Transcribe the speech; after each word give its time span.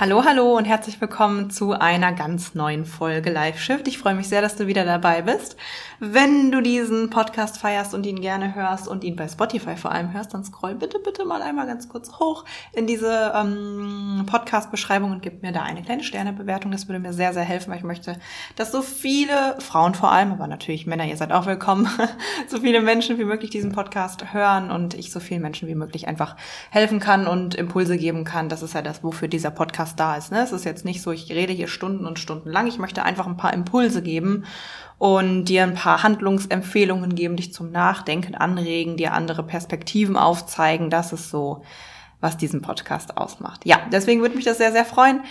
Hallo, 0.00 0.24
hallo 0.24 0.56
und 0.56 0.64
herzlich 0.64 0.98
willkommen 0.98 1.50
zu 1.50 1.72
einer 1.72 2.14
ganz 2.14 2.54
neuen 2.54 2.86
Folge 2.86 3.30
Live 3.30 3.60
Shift. 3.60 3.86
Ich 3.86 3.98
freue 3.98 4.14
mich 4.14 4.30
sehr, 4.30 4.40
dass 4.40 4.56
du 4.56 4.66
wieder 4.66 4.86
dabei 4.86 5.20
bist. 5.20 5.58
Wenn 5.98 6.50
du 6.50 6.62
diesen 6.62 7.10
Podcast 7.10 7.58
feierst 7.58 7.92
und 7.92 8.06
ihn 8.06 8.22
gerne 8.22 8.54
hörst 8.54 8.88
und 8.88 9.04
ihn 9.04 9.14
bei 9.14 9.28
Spotify 9.28 9.76
vor 9.76 9.92
allem 9.92 10.14
hörst, 10.14 10.32
dann 10.32 10.42
scroll 10.42 10.74
bitte, 10.74 11.00
bitte 11.00 11.26
mal 11.26 11.42
einmal 11.42 11.66
ganz 11.66 11.90
kurz 11.90 12.18
hoch 12.18 12.46
in 12.72 12.86
diese 12.86 13.34
ähm, 13.36 14.24
Podcast-Beschreibung 14.24 15.12
und 15.12 15.20
gib 15.20 15.42
mir 15.42 15.52
da 15.52 15.64
eine 15.64 15.82
kleine 15.82 16.02
Sternebewertung. 16.02 16.72
Das 16.72 16.88
würde 16.88 17.00
mir 17.00 17.12
sehr, 17.12 17.34
sehr 17.34 17.42
helfen, 17.42 17.70
weil 17.70 17.76
ich 17.76 17.84
möchte, 17.84 18.16
dass 18.56 18.72
so 18.72 18.80
viele 18.80 19.56
Frauen 19.58 19.94
vor 19.94 20.12
allem, 20.12 20.32
aber 20.32 20.46
natürlich 20.46 20.86
Männer, 20.86 21.04
ihr 21.04 21.18
seid 21.18 21.30
auch 21.30 21.44
willkommen, 21.44 21.90
so 22.48 22.60
viele 22.60 22.80
Menschen 22.80 23.18
wie 23.18 23.26
möglich 23.26 23.50
diesen 23.50 23.72
Podcast 23.72 24.32
hören 24.32 24.70
und 24.70 24.94
ich 24.94 25.12
so 25.12 25.20
vielen 25.20 25.42
Menschen 25.42 25.68
wie 25.68 25.74
möglich 25.74 26.08
einfach 26.08 26.36
helfen 26.70 27.00
kann 27.00 27.26
und 27.26 27.54
Impulse 27.54 27.98
geben 27.98 28.24
kann. 28.24 28.48
Das 28.48 28.62
ist 28.62 28.72
ja 28.72 28.80
das, 28.80 29.04
wofür 29.04 29.28
dieser 29.28 29.50
Podcast 29.50 29.89
Podcast 29.90 30.00
da 30.00 30.16
ist. 30.16 30.32
Ne? 30.32 30.42
Es 30.42 30.52
ist 30.52 30.64
jetzt 30.64 30.84
nicht 30.84 31.02
so, 31.02 31.12
ich 31.12 31.30
rede 31.30 31.52
hier 31.52 31.68
Stunden 31.68 32.06
und 32.06 32.18
Stunden 32.18 32.50
lang. 32.50 32.66
Ich 32.66 32.78
möchte 32.78 33.02
einfach 33.02 33.26
ein 33.26 33.36
paar 33.36 33.52
Impulse 33.52 34.02
geben 34.02 34.44
und 34.98 35.46
dir 35.46 35.62
ein 35.62 35.74
paar 35.74 36.02
Handlungsempfehlungen 36.02 37.14
geben, 37.14 37.36
dich 37.36 37.52
zum 37.52 37.70
Nachdenken 37.70 38.34
anregen, 38.34 38.96
dir 38.96 39.12
andere 39.12 39.42
Perspektiven 39.42 40.16
aufzeigen. 40.16 40.90
Das 40.90 41.12
ist 41.12 41.30
so, 41.30 41.62
was 42.20 42.36
diesen 42.36 42.62
Podcast 42.62 43.16
ausmacht. 43.16 43.64
Ja, 43.64 43.80
deswegen 43.92 44.20
würde 44.20 44.36
mich 44.36 44.44
das 44.44 44.58
sehr, 44.58 44.72
sehr 44.72 44.84
freuen. 44.84 45.22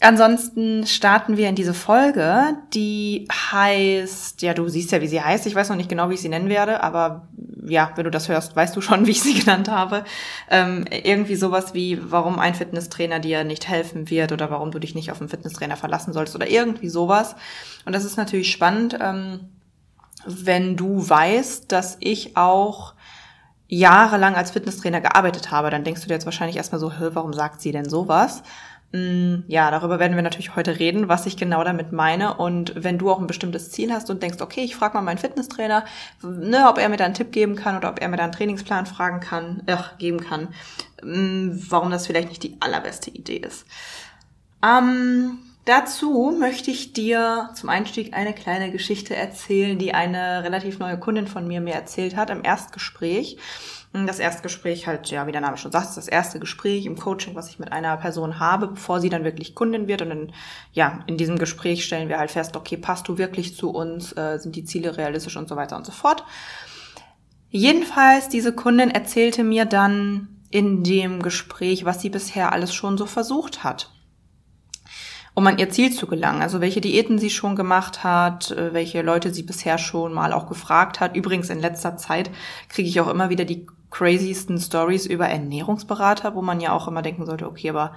Ansonsten 0.00 0.86
starten 0.86 1.36
wir 1.36 1.48
in 1.48 1.54
diese 1.54 1.72
Folge, 1.72 2.56
die 2.74 3.28
heißt, 3.30 4.42
ja, 4.42 4.52
du 4.52 4.68
siehst 4.68 4.90
ja, 4.92 5.00
wie 5.00 5.06
sie 5.06 5.22
heißt. 5.22 5.46
Ich 5.46 5.54
weiß 5.54 5.68
noch 5.68 5.76
nicht 5.76 5.88
genau, 5.88 6.10
wie 6.10 6.14
ich 6.14 6.20
sie 6.20 6.28
nennen 6.28 6.48
werde, 6.48 6.82
aber 6.82 7.28
ja, 7.66 7.90
wenn 7.94 8.04
du 8.04 8.10
das 8.10 8.28
hörst, 8.28 8.54
weißt 8.56 8.74
du 8.76 8.80
schon, 8.80 9.06
wie 9.06 9.12
ich 9.12 9.22
sie 9.22 9.38
genannt 9.38 9.70
habe. 9.70 10.04
Ähm, 10.50 10.84
irgendwie 10.90 11.36
sowas 11.36 11.74
wie, 11.74 11.98
warum 12.10 12.38
ein 12.38 12.54
Fitnesstrainer 12.54 13.20
dir 13.20 13.44
nicht 13.44 13.68
helfen 13.68 14.10
wird 14.10 14.32
oder 14.32 14.50
warum 14.50 14.72
du 14.72 14.78
dich 14.78 14.94
nicht 14.94 15.10
auf 15.10 15.20
einen 15.20 15.30
Fitnesstrainer 15.30 15.76
verlassen 15.76 16.12
sollst 16.12 16.34
oder 16.34 16.48
irgendwie 16.48 16.88
sowas. 16.88 17.36
Und 17.84 17.94
das 17.94 18.04
ist 18.04 18.16
natürlich 18.16 18.50
spannend, 18.50 18.98
ähm, 19.00 19.48
wenn 20.26 20.76
du 20.76 21.08
weißt, 21.08 21.70
dass 21.70 21.96
ich 22.00 22.36
auch 22.36 22.94
jahrelang 23.68 24.34
als 24.34 24.50
Fitnesstrainer 24.50 25.00
gearbeitet 25.00 25.50
habe, 25.50 25.70
dann 25.70 25.84
denkst 25.84 26.02
du 26.02 26.08
dir 26.08 26.14
jetzt 26.14 26.26
wahrscheinlich 26.26 26.56
erstmal 26.56 26.80
so, 26.80 26.92
warum 26.98 27.32
sagt 27.32 27.60
sie 27.60 27.72
denn 27.72 27.88
sowas? 27.88 28.42
Mm, 28.94 29.42
ja, 29.48 29.72
darüber 29.72 29.98
werden 29.98 30.14
wir 30.14 30.22
natürlich 30.22 30.54
heute 30.54 30.78
reden, 30.78 31.08
was 31.08 31.26
ich 31.26 31.36
genau 31.36 31.64
damit 31.64 31.90
meine. 31.90 32.34
Und 32.34 32.72
wenn 32.76 32.96
du 32.96 33.10
auch 33.10 33.18
ein 33.18 33.26
bestimmtes 33.26 33.72
Ziel 33.72 33.92
hast 33.92 34.08
und 34.08 34.22
denkst, 34.22 34.40
okay, 34.40 34.62
ich 34.62 34.76
frage 34.76 34.94
mal 34.94 35.02
meinen 35.02 35.18
Fitnesstrainer, 35.18 35.84
ne, 36.22 36.68
ob 36.68 36.78
er 36.78 36.88
mir 36.88 36.96
da 36.96 37.04
einen 37.04 37.14
Tipp 37.14 37.32
geben 37.32 37.56
kann 37.56 37.76
oder 37.76 37.90
ob 37.90 38.00
er 38.00 38.06
mir 38.06 38.16
da 38.16 38.22
einen 38.22 38.32
Trainingsplan 38.32 38.86
fragen 38.86 39.18
kann, 39.18 39.64
äh, 39.66 39.78
geben 39.98 40.20
kann, 40.20 40.54
mm, 41.02 41.58
warum 41.70 41.90
das 41.90 42.06
vielleicht 42.06 42.28
nicht 42.28 42.44
die 42.44 42.56
allerbeste 42.60 43.10
Idee 43.10 43.38
ist. 43.38 43.66
Ähm, 44.64 45.38
dazu 45.64 46.32
möchte 46.38 46.70
ich 46.70 46.92
dir 46.92 47.50
zum 47.54 47.70
Einstieg 47.70 48.14
eine 48.14 48.32
kleine 48.32 48.70
Geschichte 48.70 49.16
erzählen, 49.16 49.76
die 49.76 49.92
eine 49.92 50.44
relativ 50.44 50.78
neue 50.78 51.00
Kundin 51.00 51.26
von 51.26 51.48
mir 51.48 51.60
mir 51.60 51.74
erzählt 51.74 52.14
hat 52.14 52.30
im 52.30 52.44
Erstgespräch. 52.44 53.38
Das 53.94 54.18
Erstgespräch 54.18 54.88
halt, 54.88 55.08
ja, 55.12 55.24
wie 55.28 55.32
der 55.32 55.40
Name 55.40 55.56
schon 55.56 55.70
sagt, 55.70 55.90
ist 55.90 55.96
das 55.96 56.08
erste 56.08 56.40
Gespräch 56.40 56.84
im 56.84 56.98
Coaching, 56.98 57.36
was 57.36 57.48
ich 57.48 57.60
mit 57.60 57.70
einer 57.70 57.96
Person 57.96 58.40
habe, 58.40 58.66
bevor 58.66 59.00
sie 59.00 59.08
dann 59.08 59.22
wirklich 59.22 59.54
Kundin 59.54 59.86
wird. 59.86 60.02
Und 60.02 60.08
dann, 60.08 60.32
ja, 60.72 60.98
in 61.06 61.16
diesem 61.16 61.38
Gespräch 61.38 61.84
stellen 61.84 62.08
wir 62.08 62.18
halt 62.18 62.32
fest, 62.32 62.56
okay, 62.56 62.76
passt 62.76 63.06
du 63.06 63.18
wirklich 63.18 63.56
zu 63.56 63.70
uns, 63.70 64.12
äh, 64.16 64.38
sind 64.38 64.56
die 64.56 64.64
Ziele 64.64 64.96
realistisch 64.96 65.36
und 65.36 65.48
so 65.48 65.54
weiter 65.54 65.76
und 65.76 65.86
so 65.86 65.92
fort. 65.92 66.24
Jedenfalls, 67.50 68.28
diese 68.28 68.52
Kundin 68.52 68.90
erzählte 68.90 69.44
mir 69.44 69.64
dann 69.64 70.42
in 70.50 70.82
dem 70.82 71.22
Gespräch, 71.22 71.84
was 71.84 72.00
sie 72.00 72.10
bisher 72.10 72.52
alles 72.52 72.74
schon 72.74 72.98
so 72.98 73.06
versucht 73.06 73.62
hat 73.62 73.94
um 75.34 75.46
an 75.48 75.58
ihr 75.58 75.68
Ziel 75.68 75.92
zu 75.92 76.06
gelangen. 76.06 76.42
Also 76.42 76.60
welche 76.60 76.80
Diäten 76.80 77.18
sie 77.18 77.30
schon 77.30 77.56
gemacht 77.56 78.04
hat, 78.04 78.52
äh, 78.52 78.72
welche 78.72 79.02
Leute 79.02 79.34
sie 79.34 79.42
bisher 79.42 79.78
schon 79.78 80.14
mal 80.14 80.32
auch 80.32 80.48
gefragt 80.48 81.00
hat. 81.00 81.16
Übrigens 81.16 81.50
in 81.50 81.60
letzter 81.60 81.96
Zeit 81.96 82.30
kriege 82.68 82.88
ich 82.88 83.00
auch 83.00 83.08
immer 83.08 83.30
wieder 83.30 83.44
die 83.44 83.66
craziesten 83.94 84.58
Stories 84.58 85.06
über 85.06 85.28
Ernährungsberater, 85.28 86.34
wo 86.34 86.42
man 86.42 86.60
ja 86.60 86.72
auch 86.72 86.88
immer 86.88 87.00
denken 87.00 87.26
sollte, 87.26 87.46
okay, 87.46 87.70
aber 87.70 87.94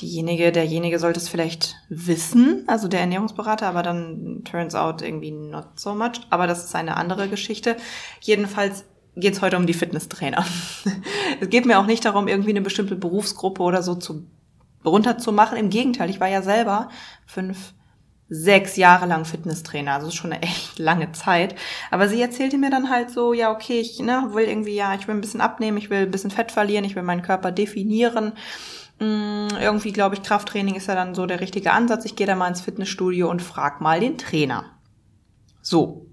diejenige, 0.00 0.50
derjenige 0.50 0.98
sollte 0.98 1.20
es 1.20 1.28
vielleicht 1.28 1.76
wissen, 1.88 2.64
also 2.66 2.88
der 2.88 2.98
Ernährungsberater, 2.98 3.68
aber 3.68 3.84
dann 3.84 4.42
turns 4.44 4.74
out 4.74 5.02
irgendwie 5.02 5.30
not 5.30 5.78
so 5.78 5.94
much. 5.94 6.20
Aber 6.30 6.48
das 6.48 6.64
ist 6.64 6.74
eine 6.74 6.96
andere 6.96 7.28
Geschichte. 7.28 7.76
Jedenfalls 8.20 8.84
geht 9.14 9.34
es 9.34 9.40
heute 9.40 9.56
um 9.56 9.66
die 9.66 9.74
Fitnesstrainer. 9.74 10.44
es 11.40 11.48
geht 11.48 11.64
mir 11.64 11.78
auch 11.78 11.86
nicht 11.86 12.04
darum, 12.04 12.26
irgendwie 12.26 12.50
eine 12.50 12.60
bestimmte 12.60 12.96
Berufsgruppe 12.96 13.62
oder 13.62 13.84
so 13.84 13.94
zu 13.94 14.26
runterzumachen. 14.84 15.56
Im 15.56 15.70
Gegenteil, 15.70 16.10
ich 16.10 16.18
war 16.18 16.28
ja 16.28 16.42
selber 16.42 16.88
fünf, 17.24 17.72
sechs 18.34 18.76
Jahre 18.76 19.04
lang 19.04 19.26
Fitnesstrainer, 19.26 19.92
also 19.92 20.10
schon 20.10 20.32
eine 20.32 20.42
echt 20.42 20.78
lange 20.78 21.12
Zeit. 21.12 21.54
Aber 21.90 22.08
sie 22.08 22.20
erzählte 22.22 22.56
mir 22.56 22.70
dann 22.70 22.88
halt 22.88 23.10
so, 23.10 23.34
ja, 23.34 23.52
okay, 23.52 23.78
ich 23.78 23.98
ne, 24.00 24.30
will 24.32 24.44
irgendwie, 24.44 24.74
ja, 24.74 24.94
ich 24.94 25.06
will 25.06 25.14
ein 25.14 25.20
bisschen 25.20 25.42
abnehmen, 25.42 25.76
ich 25.76 25.90
will 25.90 25.98
ein 25.98 26.10
bisschen 26.10 26.30
Fett 26.30 26.50
verlieren, 26.50 26.86
ich 26.86 26.96
will 26.96 27.02
meinen 27.02 27.20
Körper 27.20 27.52
definieren. 27.52 28.32
Hm, 28.98 29.48
irgendwie 29.60 29.92
glaube 29.92 30.14
ich, 30.14 30.22
Krafttraining 30.22 30.76
ist 30.76 30.88
ja 30.88 30.94
dann 30.94 31.14
so 31.14 31.26
der 31.26 31.40
richtige 31.40 31.72
Ansatz. 31.72 32.06
Ich 32.06 32.16
gehe 32.16 32.26
da 32.26 32.34
mal 32.34 32.48
ins 32.48 32.62
Fitnessstudio 32.62 33.28
und 33.28 33.42
frag 33.42 33.82
mal 33.82 34.00
den 34.00 34.16
Trainer. 34.16 34.64
So. 35.60 36.06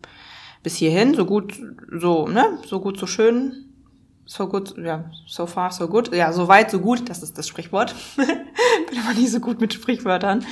Bis 0.62 0.76
hierhin, 0.76 1.14
so 1.14 1.26
gut, 1.26 1.54
so, 1.90 2.28
ne, 2.28 2.60
so 2.68 2.82
gut, 2.82 3.00
so 3.00 3.08
schön 3.08 3.69
so 4.30 4.48
gut, 4.48 4.78
ja, 4.78 5.06
so 5.26 5.48
far, 5.48 5.72
so 5.72 5.88
good. 5.88 6.14
Ja, 6.14 6.32
so 6.32 6.48
weit, 6.48 6.70
so 6.70 6.80
gut, 6.80 7.10
das 7.10 7.24
ist 7.24 7.36
das 7.40 7.48
Sprichwort. 7.48 7.96
Bin 8.16 9.00
aber 9.04 9.16
nicht 9.16 9.32
so 9.32 9.40
gut 9.40 9.60
mit 9.60 9.74
Sprichwörtern. 9.74 10.46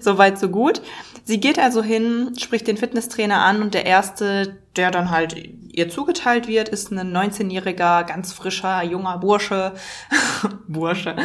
So 0.00 0.18
weit, 0.18 0.38
so 0.38 0.48
gut. 0.48 0.80
Sie 1.24 1.40
geht 1.40 1.58
also 1.58 1.82
hin, 1.82 2.34
spricht 2.38 2.68
den 2.68 2.76
Fitnesstrainer 2.76 3.40
an 3.40 3.60
und 3.60 3.74
der 3.74 3.86
erste, 3.86 4.56
der 4.76 4.92
dann 4.92 5.10
halt 5.10 5.34
ihr 5.72 5.88
zugeteilt 5.88 6.46
wird, 6.46 6.68
ist 6.68 6.92
ein 6.92 7.12
19-jähriger, 7.12 8.04
ganz 8.04 8.32
frischer, 8.32 8.84
junger 8.84 9.18
Bursche, 9.18 9.72
Bursche, 10.68 11.16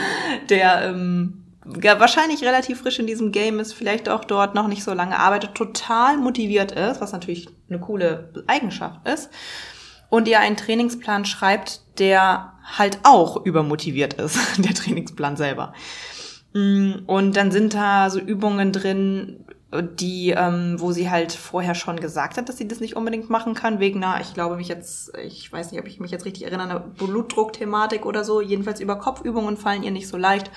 der 0.50 0.86
ähm, 0.86 1.44
wahrscheinlich 1.64 2.44
relativ 2.44 2.81
frisch 2.81 2.97
in 2.97 3.06
diesem 3.06 3.31
Game 3.31 3.59
ist, 3.59 3.74
vielleicht 3.74 4.09
auch 4.09 4.26
dort 4.26 4.56
noch 4.56 4.68
nicht 4.68 4.84
so 4.84 4.96
lange 4.96 5.20
arbeitet, 5.20 5.53
total 5.53 6.18
motiviert 6.18 6.72
ist, 6.72 7.02
was 7.02 7.12
natürlich 7.12 7.50
eine 7.70 7.80
coole 7.80 8.34
Eigenschaft 8.47 9.08
ist 9.08 9.30
und 10.09 10.28
ihr 10.28 10.40
einen 10.40 10.58
Trainingsplan 10.58 11.25
schreibt, 11.25 11.81
der 12.00 12.53
halt 12.64 13.00
auch 13.03 13.46
übermotiviert 13.46 14.16
ist, 14.16 14.38
der 14.58 14.74
Trainingsplan 14.74 15.38
selber. 15.38 15.74
Mm, 16.53 16.94
und 17.06 17.36
dann 17.36 17.52
sind 17.52 17.74
da 17.74 18.09
so 18.09 18.20
Übungen 18.20 18.72
drin, 18.72 19.46
die, 19.72 20.31
ähm, 20.31 20.78
wo 20.80 20.92
sie 20.92 21.12
halt 21.12 21.31
vorher 21.31 21.75
schon 21.75 22.00
gesagt 22.00 22.38
hat, 22.38 22.50
dass 22.50 22.58
sie 22.58 22.67
das 22.67 22.79
nicht 22.79 22.96
unbedingt 22.96 23.29
machen 23.29 23.53
kann, 23.53 23.79
wegen 23.79 24.03
einer, 24.03 24.20
ich 24.20 24.34
glaube 24.34 24.56
mich 24.56 24.67
jetzt, 24.67 25.16
ich 25.23 25.52
weiß 25.52 25.72
nicht, 25.72 25.79
ob 25.79 25.88
ich 25.88 26.00
mich 26.00 26.09
jetzt 26.09 26.26
richtig 26.26 26.46
erinnere, 26.46 26.70
einer 26.70 26.79
Blutdruckthematik 26.79 28.06
oder 28.06 28.23
so. 28.23 28.41
Jedenfalls 28.41 28.79
über 28.79 28.96
Kopfübungen 28.96 29.58
fallen 29.58 29.84
ihr 29.84 29.91
nicht 29.91 30.08
so 30.08 30.17
leicht. 30.17 30.50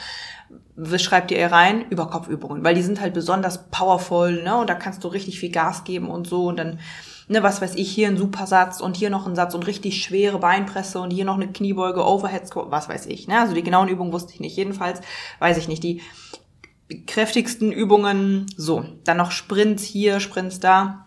Was 0.77 1.03
schreibt 1.03 1.31
ihr 1.31 1.39
ihr 1.39 1.53
rein? 1.53 1.85
Über 1.91 2.09
Kopfübungen, 2.09 2.65
weil 2.65 2.75
die 2.75 2.83
sind 2.83 3.03
halt 3.03 3.13
besonders 3.13 3.69
powerful, 3.69 4.43
ne? 4.43 4.57
Und 4.57 4.71
da 4.71 4.75
kannst 4.75 5.05
du 5.05 5.09
richtig 5.09 5.39
viel 5.39 5.51
Gas 5.51 5.85
geben 5.85 6.09
und 6.09 6.27
so 6.27 6.47
und 6.47 6.57
dann 6.57 6.79
ne, 7.29 7.43
was 7.43 7.63
weiß 7.63 7.75
ich, 7.77 7.91
hier 7.91 8.09
ein 8.09 8.17
Supersatz 8.17 8.81
und 8.81 8.97
hier 8.97 9.11
noch 9.11 9.27
ein 9.27 9.37
Satz 9.37 9.55
und 9.55 9.67
richtig 9.67 10.03
schwere 10.03 10.39
Beinpresse 10.39 11.01
und 11.01 11.11
hier 11.11 11.25
noch 11.25 11.37
eine 11.37 11.51
Kniebeuge, 11.51 12.05
Overhead 12.05 12.47
Squat, 12.47 12.71
was 12.71 12.89
weiß 12.89 13.07
ich. 13.07 13.29
Ne? 13.29 13.39
Also 13.39 13.55
die 13.55 13.63
genauen 13.63 13.89
Übungen 13.89 14.13
wusste 14.13 14.33
ich 14.35 14.41
nicht. 14.41 14.57
Jedenfalls 14.57 15.01
weiß 15.39 15.57
ich 15.59 15.69
nicht. 15.69 15.83
Die 15.83 16.03
kräftigsten 17.07 17.73
Übungen, 17.73 18.47
so. 18.57 18.85
Dann 19.05 19.17
noch 19.17 19.31
Sprints 19.31 19.83
hier, 19.83 20.21
Sprints 20.21 20.61
da. 20.61 21.07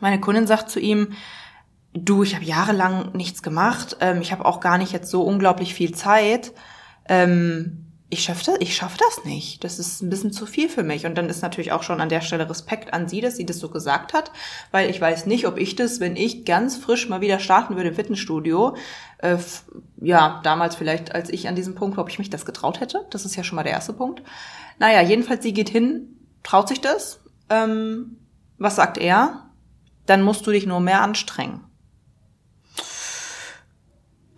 Meine 0.00 0.20
Kundin 0.20 0.46
sagt 0.46 0.70
zu 0.70 0.80
ihm, 0.80 1.12
du, 1.92 2.22
ich 2.22 2.34
habe 2.34 2.44
jahrelang 2.44 3.12
nichts 3.12 3.42
gemacht. 3.42 3.96
Ähm, 4.00 4.20
ich 4.20 4.32
habe 4.32 4.44
auch 4.44 4.60
gar 4.60 4.78
nicht 4.78 4.92
jetzt 4.92 5.10
so 5.10 5.22
unglaublich 5.22 5.74
viel 5.74 5.92
Zeit. 5.92 6.52
Ähm, 7.08 7.89
ich 8.12 8.24
schaffe 8.24 8.44
das, 8.44 8.56
ich 8.58 8.74
schaff 8.74 8.96
das 8.96 9.24
nicht. 9.24 9.62
Das 9.62 9.78
ist 9.78 10.02
ein 10.02 10.10
bisschen 10.10 10.32
zu 10.32 10.44
viel 10.44 10.68
für 10.68 10.82
mich. 10.82 11.06
Und 11.06 11.16
dann 11.16 11.28
ist 11.28 11.42
natürlich 11.42 11.70
auch 11.70 11.84
schon 11.84 12.00
an 12.00 12.08
der 12.08 12.20
Stelle 12.20 12.50
Respekt 12.50 12.92
an 12.92 13.08
sie, 13.08 13.20
dass 13.20 13.36
sie 13.36 13.46
das 13.46 13.60
so 13.60 13.68
gesagt 13.68 14.12
hat, 14.12 14.32
weil 14.72 14.90
ich 14.90 15.00
weiß 15.00 15.26
nicht, 15.26 15.46
ob 15.46 15.56
ich 15.56 15.76
das, 15.76 16.00
wenn 16.00 16.16
ich 16.16 16.44
ganz 16.44 16.76
frisch 16.76 17.08
mal 17.08 17.20
wieder 17.20 17.38
starten 17.38 17.76
würde 17.76 17.90
im 17.90 17.94
Fitnessstudio, 17.94 18.76
äh, 19.18 19.36
ja, 20.00 20.40
damals 20.42 20.74
vielleicht, 20.74 21.14
als 21.14 21.30
ich 21.30 21.46
an 21.46 21.54
diesem 21.54 21.76
Punkt 21.76 21.98
ob 21.98 22.08
ich 22.08 22.18
mich 22.18 22.30
das 22.30 22.44
getraut 22.44 22.80
hätte. 22.80 23.06
Das 23.10 23.24
ist 23.24 23.36
ja 23.36 23.44
schon 23.44 23.56
mal 23.56 23.62
der 23.62 23.72
erste 23.72 23.92
Punkt. 23.92 24.22
Naja, 24.80 25.02
jedenfalls, 25.02 25.44
sie 25.44 25.52
geht 25.52 25.68
hin, 25.68 26.16
traut 26.42 26.68
sich 26.68 26.80
das. 26.80 27.20
Ähm, 27.48 28.16
was 28.58 28.74
sagt 28.74 28.98
er? 28.98 29.50
Dann 30.06 30.22
musst 30.22 30.44
du 30.46 30.50
dich 30.50 30.66
nur 30.66 30.80
mehr 30.80 31.02
anstrengen. 31.02 31.60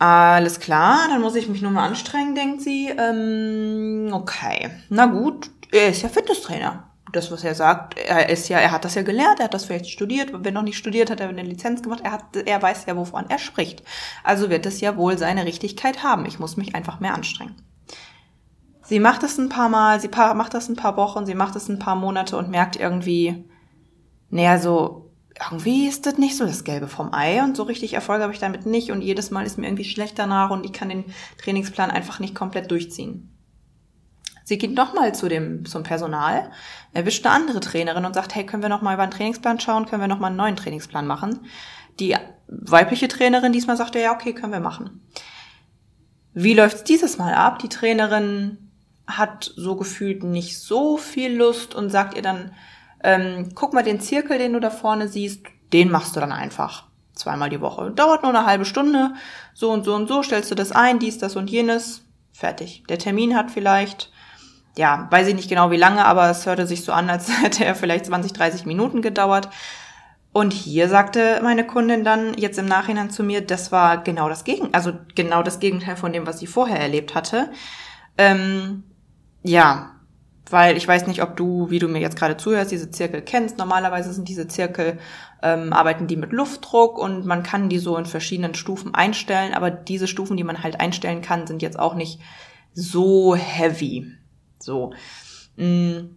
Alles 0.03 0.59
klar, 0.59 1.07
dann 1.09 1.21
muss 1.21 1.37
ich 1.37 1.49
mich 1.49 1.63
nur 1.63 1.71
mal 1.71 1.87
anstrengen, 1.87 2.35
denkt 2.35 2.61
sie. 2.61 2.89
Ähm, 2.89 4.09
okay, 4.13 4.71
na 4.89 5.07
gut, 5.07 5.49
er 5.71 5.91
ist 5.91 6.03
ja 6.03 6.09
Fitnesstrainer. 6.09 6.91
Das, 7.13 7.31
was 7.31 7.45
er 7.45 7.55
sagt, 7.55 7.97
er 7.97 8.29
ist 8.29 8.49
ja, 8.49 8.59
er 8.59 8.73
hat 8.73 8.85
das 8.85 8.97
ja 8.97 9.03
gelernt, 9.03 9.39
er 9.39 9.45
hat 9.45 9.55
das 9.55 9.67
vielleicht 9.67 9.89
studiert. 9.89 10.31
Wenn 10.33 10.55
noch 10.55 10.63
nicht 10.63 10.77
studiert, 10.77 11.09
hat 11.09 11.21
er 11.21 11.29
eine 11.29 11.45
Lizenz 11.45 11.85
gemacht. 11.85 12.01
Er 12.03 12.11
hat, 12.11 12.35
er 12.35 12.61
weiß 12.61 12.87
ja, 12.87 12.97
wovon 12.97 13.31
er 13.31 13.39
spricht. 13.39 13.85
Also 14.25 14.51
wird 14.51 14.67
es 14.67 14.81
ja 14.81 14.97
wohl 14.97 15.17
seine 15.19 15.45
Richtigkeit 15.45 16.03
haben. 16.03 16.27
Ich 16.27 16.41
muss 16.41 16.57
mich 16.57 16.75
einfach 16.75 16.99
mehr 16.99 17.15
anstrengen. 17.15 17.55
Sie 18.83 18.99
macht 18.99 19.23
es 19.23 19.39
ein 19.39 19.51
paar 19.51 19.69
Mal, 19.69 20.01
sie 20.01 20.09
macht 20.09 20.55
das 20.55 20.69
ein 20.69 20.75
paar 20.75 20.97
Wochen, 20.97 21.27
sie 21.27 21.37
macht 21.37 21.55
es 21.55 21.69
ein 21.69 21.79
paar 21.79 21.95
Monate 21.95 22.37
und 22.37 22.51
merkt 22.51 22.75
irgendwie, 22.75 23.45
naja, 24.31 24.59
so, 24.59 25.12
irgendwie 25.45 25.89
ist 25.89 26.07
das 26.07 26.19
nicht 26.19 26.37
so 26.37 26.45
das 26.47 26.65
Gelbe 26.65 26.89
vom 26.89 27.13
Ei 27.13 27.43
und 27.43 27.57
so 27.57 27.65
richtig 27.65 27.95
Erfolg 27.95 28.23
habe 28.23 28.33
ich 28.33 28.39
damit 28.39 28.67
nicht 28.67 28.91
und 28.91 29.03
jedes 29.03 29.31
Mal 29.31 29.47
ist 29.47 29.59
mir 29.59 29.67
irgendwie 29.67 29.85
schlecht 29.85 30.19
danach 30.19 30.51
und 30.51 30.65
ich 30.65 30.73
kann 30.73 30.89
den 30.89 31.05
Trainingsplan 31.39 31.91
einfach 31.91 32.21
nicht 32.21 32.35
komplett 32.35 32.71
durchziehen. 32.71 33.29
Sie 34.45 34.59
geht 34.59 34.75
nochmal 34.75 35.15
zu 35.15 35.29
dem, 35.29 35.65
zum 35.65 35.83
Personal, 35.83 36.51
erwischt 36.93 37.25
eine 37.25 37.35
andere 37.35 37.61
Trainerin 37.61 38.05
und 38.05 38.15
sagt, 38.15 38.35
hey, 38.35 38.45
können 38.45 38.63
wir 38.63 38.69
nochmal 38.69 38.95
über 38.95 39.05
einen 39.05 39.13
Trainingsplan 39.13 39.61
schauen, 39.61 39.87
können 39.87 40.03
wir 40.03 40.09
nochmal 40.09 40.29
einen 40.29 40.37
neuen 40.37 40.57
Trainingsplan 40.57 41.07
machen? 41.07 41.41
Die 42.01 42.17
weibliche 42.49 43.09
Trainerin 43.09 43.53
diesmal 43.53 43.77
sagte, 43.77 44.01
ja, 44.01 44.13
okay, 44.13 44.35
können 44.35 44.53
wir 44.53 44.61
machen. 44.61 45.01
Wie 46.35 46.55
läuft's 46.55 46.85
dieses 46.85 47.19
Mal 47.19 47.35
ab? 47.35 47.59
Die 47.61 47.69
Trainerin 47.69 48.71
hat 49.07 49.53
so 49.57 49.77
gefühlt 49.77 50.25
nicht 50.25 50.59
so 50.59 50.97
viel 50.97 51.35
Lust 51.35 51.75
und 51.75 51.91
sagt 51.91 52.17
ihr 52.17 52.23
dann, 52.23 52.53
ähm, 53.03 53.51
guck 53.55 53.73
mal 53.73 53.83
den 53.83 54.01
Zirkel, 54.01 54.39
den 54.39 54.53
du 54.53 54.61
da 54.61 54.71
vorne 54.71 55.09
siehst, 55.09 55.45
den 55.73 55.91
machst 55.91 56.15
du 56.17 56.21
dann 56.21 56.33
einfach 56.33 56.85
zweimal 57.15 57.51
die 57.51 57.61
Woche. 57.61 57.91
Dauert 57.91 58.23
nur 58.23 58.35
eine 58.35 58.47
halbe 58.47 58.65
Stunde, 58.65 59.15
so 59.55 59.71
und 59.71 59.85
so 59.85 59.95
und 59.95 60.09
so, 60.09 60.23
stellst 60.23 60.51
du 60.51 60.55
das 60.55 60.73
ein, 60.73 60.99
dies, 60.99 61.19
das 61.19 61.37
und 61.37 61.51
jenes, 61.51 62.03
fertig. 62.33 62.85
Der 62.89 62.99
Termin 62.99 63.37
hat 63.37 63.51
vielleicht, 63.51 64.11
ja, 64.77 65.09
weiß 65.11 65.29
ich 65.29 65.35
nicht 65.35 65.49
genau 65.49 65.71
wie 65.71 65.77
lange, 65.77 66.05
aber 66.05 66.31
es 66.31 66.47
hörte 66.47 66.67
sich 66.67 66.85
so 66.85 66.93
an, 66.93 67.11
als 67.11 67.29
hätte 67.43 67.65
er 67.65 67.75
vielleicht 67.75 68.07
20, 68.07 68.33
30 68.33 68.67
Minuten 68.67 69.03
gedauert. 69.03 69.49
Und 70.33 70.55
hier 70.55 70.89
sagte 70.89 71.41
meine 71.43 71.67
Kundin 71.67 72.05
dann 72.05 72.33
jetzt 72.35 72.59
im 72.59 72.65
Nachhinein 72.65 73.11
zu 73.11 73.23
mir, 73.23 73.43
das 73.43 73.71
war 73.71 73.99
genau 73.99 74.31
das 74.31 74.45
Gegenteil, 74.45 74.75
also 74.75 74.93
genau 75.15 75.43
das 75.43 75.61
Gegenteil 75.61 75.97
von 75.97 76.13
dem, 76.13 76.27
was 76.27 76.39
sie 76.39 76.47
vorher 76.47 76.81
erlebt 76.81 77.15
hatte. 77.15 77.51
Ähm, 78.17 78.85
ja, 79.43 79.92
weil 80.53 80.77
ich 80.77 80.87
weiß 80.87 81.07
nicht, 81.07 81.23
ob 81.23 81.37
du, 81.37 81.71
wie 81.71 81.79
du 81.79 81.89
mir 81.89 82.01
jetzt 82.01 82.17
gerade 82.17 82.37
zuhörst, 82.37 82.71
diese 82.71 82.91
Zirkel 82.91 83.23
kennst. 83.23 83.59
Normalerweise 83.59 84.13
sind 84.13 84.29
diese 84.29 84.47
Zirkel, 84.47 84.99
ähm, 85.43 85.73
arbeiten 85.73 86.07
die 86.07 86.17
mit 86.17 86.33
Luftdruck 86.33 86.99
und 86.99 87.25
man 87.25 87.43
kann 87.43 87.69
die 87.69 87.79
so 87.79 87.97
in 87.97 88.07
verschiedenen 88.07 88.55
Stufen 88.55 88.95
einstellen, 88.95 89.55
aber 89.55 89.71
diese 89.71 90.07
Stufen, 90.07 90.37
die 90.37 90.45
man 90.45 90.63
halt 90.63 90.81
einstellen 90.81 91.23
kann, 91.23 91.47
sind 91.47 91.63
jetzt 91.63 91.79
auch 91.79 91.95
nicht 91.95 92.21
so 92.75 93.35
heavy. 93.35 94.13
So. 94.59 94.93
Mhm. 95.57 96.17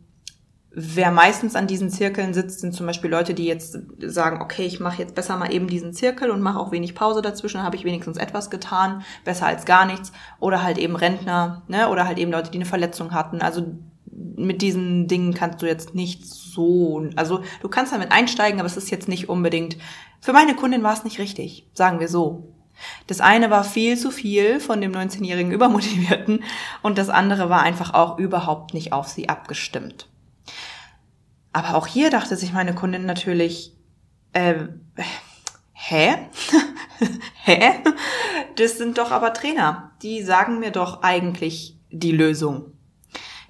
Wer 0.78 1.10
meistens 1.12 1.56
an 1.56 1.68
diesen 1.68 1.90
Zirkeln 1.90 2.34
sitzt, 2.34 2.60
sind 2.60 2.74
zum 2.74 2.86
Beispiel 2.86 3.10
Leute, 3.10 3.34
die 3.34 3.46
jetzt 3.46 3.80
sagen, 4.00 4.42
okay, 4.42 4.66
ich 4.66 4.82
mache 4.82 5.02
jetzt 5.02 5.16
besser 5.16 5.38
mal 5.38 5.54
eben 5.54 5.68
diesen 5.68 5.94
Zirkel 5.94 6.30
und 6.30 6.42
mache 6.42 6.60
auch 6.60 6.74
wenig 6.74 6.96
Pause 6.96 7.22
dazwischen, 7.22 7.58
dann 7.58 7.66
habe 7.66 7.78
ich 7.78 7.86
wenigstens 7.86 8.18
etwas 8.18 8.50
getan, 8.50 9.02
besser 9.24 9.46
als 9.46 9.64
gar 9.64 9.86
nichts. 9.86 10.12
Oder 10.42 10.64
halt 10.64 10.78
eben 10.78 10.98
Rentner, 10.98 11.62
ne? 11.70 11.88
Oder 11.88 12.06
halt 12.06 12.18
eben 12.18 12.32
Leute, 12.32 12.52
die 12.52 12.58
eine 12.58 12.66
Verletzung 12.66 13.14
hatten. 13.14 13.42
Also 13.42 13.78
mit 14.38 14.62
diesen 14.62 15.08
Dingen 15.08 15.34
kannst 15.34 15.62
du 15.62 15.66
jetzt 15.66 15.96
nicht 15.96 16.26
so, 16.26 17.08
also 17.16 17.42
du 17.62 17.70
kannst 17.70 17.94
damit 17.94 18.12
einsteigen, 18.12 18.60
aber 18.60 18.68
es 18.68 18.78
ist 18.78 18.92
jetzt 18.92 19.08
nicht 19.08 19.30
unbedingt, 19.30 19.78
für 20.22 20.34
meine 20.34 20.56
Kundin 20.56 20.84
war 20.84 20.94
es 20.94 21.04
nicht 21.04 21.20
richtig, 21.20 21.68
sagen 21.74 22.00
wir 22.00 22.08
so. 22.08 22.52
Das 23.08 23.22
eine 23.22 23.50
war 23.50 23.64
viel 23.64 23.98
zu 23.98 24.12
viel 24.12 24.60
von 24.60 24.82
dem 24.82 24.92
19-jährigen 24.92 25.52
Übermotivierten 25.52 26.44
und 26.82 26.98
das 26.98 27.10
andere 27.10 27.50
war 27.50 27.62
einfach 27.62 27.94
auch 27.94 28.18
überhaupt 28.18 28.74
nicht 28.74 28.92
auf 28.92 29.08
sie 29.08 29.30
abgestimmt. 29.30 30.10
Aber 31.54 31.76
auch 31.76 31.88
hier 31.88 32.10
dachte 32.10 32.36
sich 32.36 32.52
meine 32.52 32.76
Kundin 32.76 33.06
natürlich, 33.06 33.74
äh, 34.34 34.56
hä? 35.72 36.16
hä? 37.44 37.76
Das 38.58 38.78
sind 38.78 38.98
doch 38.98 39.12
aber 39.12 39.34
Trainer. 39.34 39.92
Die 40.02 40.22
sagen 40.22 40.60
mir 40.60 40.72
doch 40.72 41.02
eigentlich 41.02 41.78
die 41.92 42.12
Lösung. 42.12 42.75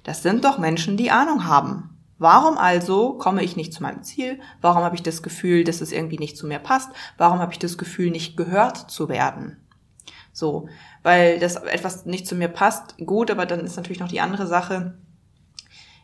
Das 0.06 0.22
sind 0.22 0.44
doch 0.44 0.56
Menschen, 0.56 0.96
die 0.96 1.10
Ahnung 1.10 1.46
haben. 1.46 1.90
Warum 2.16 2.58
also 2.58 3.14
komme 3.14 3.42
ich 3.42 3.56
nicht 3.56 3.72
zu 3.72 3.82
meinem 3.82 4.04
Ziel? 4.04 4.38
Warum 4.60 4.84
habe 4.84 4.94
ich 4.94 5.02
das 5.02 5.20
Gefühl, 5.20 5.64
dass 5.64 5.80
es 5.80 5.90
irgendwie 5.90 6.20
nicht 6.20 6.36
zu 6.36 6.46
mir 6.46 6.60
passt? 6.60 6.90
Warum 7.18 7.40
habe 7.40 7.52
ich 7.52 7.58
das 7.58 7.76
Gefühl, 7.76 8.12
nicht 8.12 8.36
gehört 8.36 8.76
zu 8.88 9.08
werden? 9.08 9.56
So, 10.32 10.68
weil 11.02 11.40
das 11.40 11.56
etwas 11.56 12.06
nicht 12.06 12.28
zu 12.28 12.36
mir 12.36 12.46
passt, 12.46 12.96
gut, 13.04 13.32
aber 13.32 13.46
dann 13.46 13.58
ist 13.58 13.74
natürlich 13.74 13.98
noch 13.98 14.06
die 14.06 14.20
andere 14.20 14.46
Sache. 14.46 14.96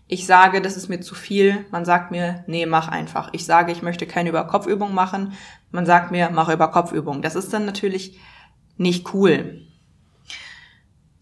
Ich 0.08 0.26
sage, 0.26 0.60
das 0.60 0.76
ist 0.76 0.88
mir 0.88 1.00
zu 1.00 1.14
viel. 1.14 1.64
Man 1.70 1.84
sagt 1.84 2.10
mir, 2.10 2.42
nee, 2.48 2.66
mach 2.66 2.88
einfach. 2.88 3.28
Ich 3.30 3.46
sage, 3.46 3.70
ich 3.70 3.82
möchte 3.82 4.08
keine 4.08 4.30
Überkopfübung 4.30 4.94
machen. 4.94 5.34
Man 5.70 5.86
sagt 5.86 6.10
mir, 6.10 6.28
mach 6.32 6.48
Überkopfübung. 6.48 7.22
Das 7.22 7.36
ist 7.36 7.52
dann 7.52 7.66
natürlich 7.66 8.18
nicht 8.76 9.14
cool. 9.14 9.62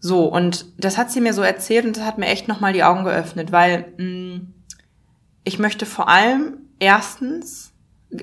So, 0.03 0.25
und 0.25 0.65
das 0.79 0.97
hat 0.97 1.11
sie 1.11 1.21
mir 1.21 1.33
so 1.33 1.43
erzählt 1.43 1.85
und 1.85 1.95
das 1.95 2.03
hat 2.03 2.17
mir 2.17 2.25
echt 2.25 2.47
nochmal 2.47 2.73
die 2.73 2.83
Augen 2.83 3.03
geöffnet, 3.03 3.51
weil 3.51 3.93
mh, 3.97 4.03
mm, 4.03 4.53
ich 5.43 5.59
möchte 5.59 5.85
vor 5.85 6.09
allem 6.09 6.57
erstens, 6.79 7.71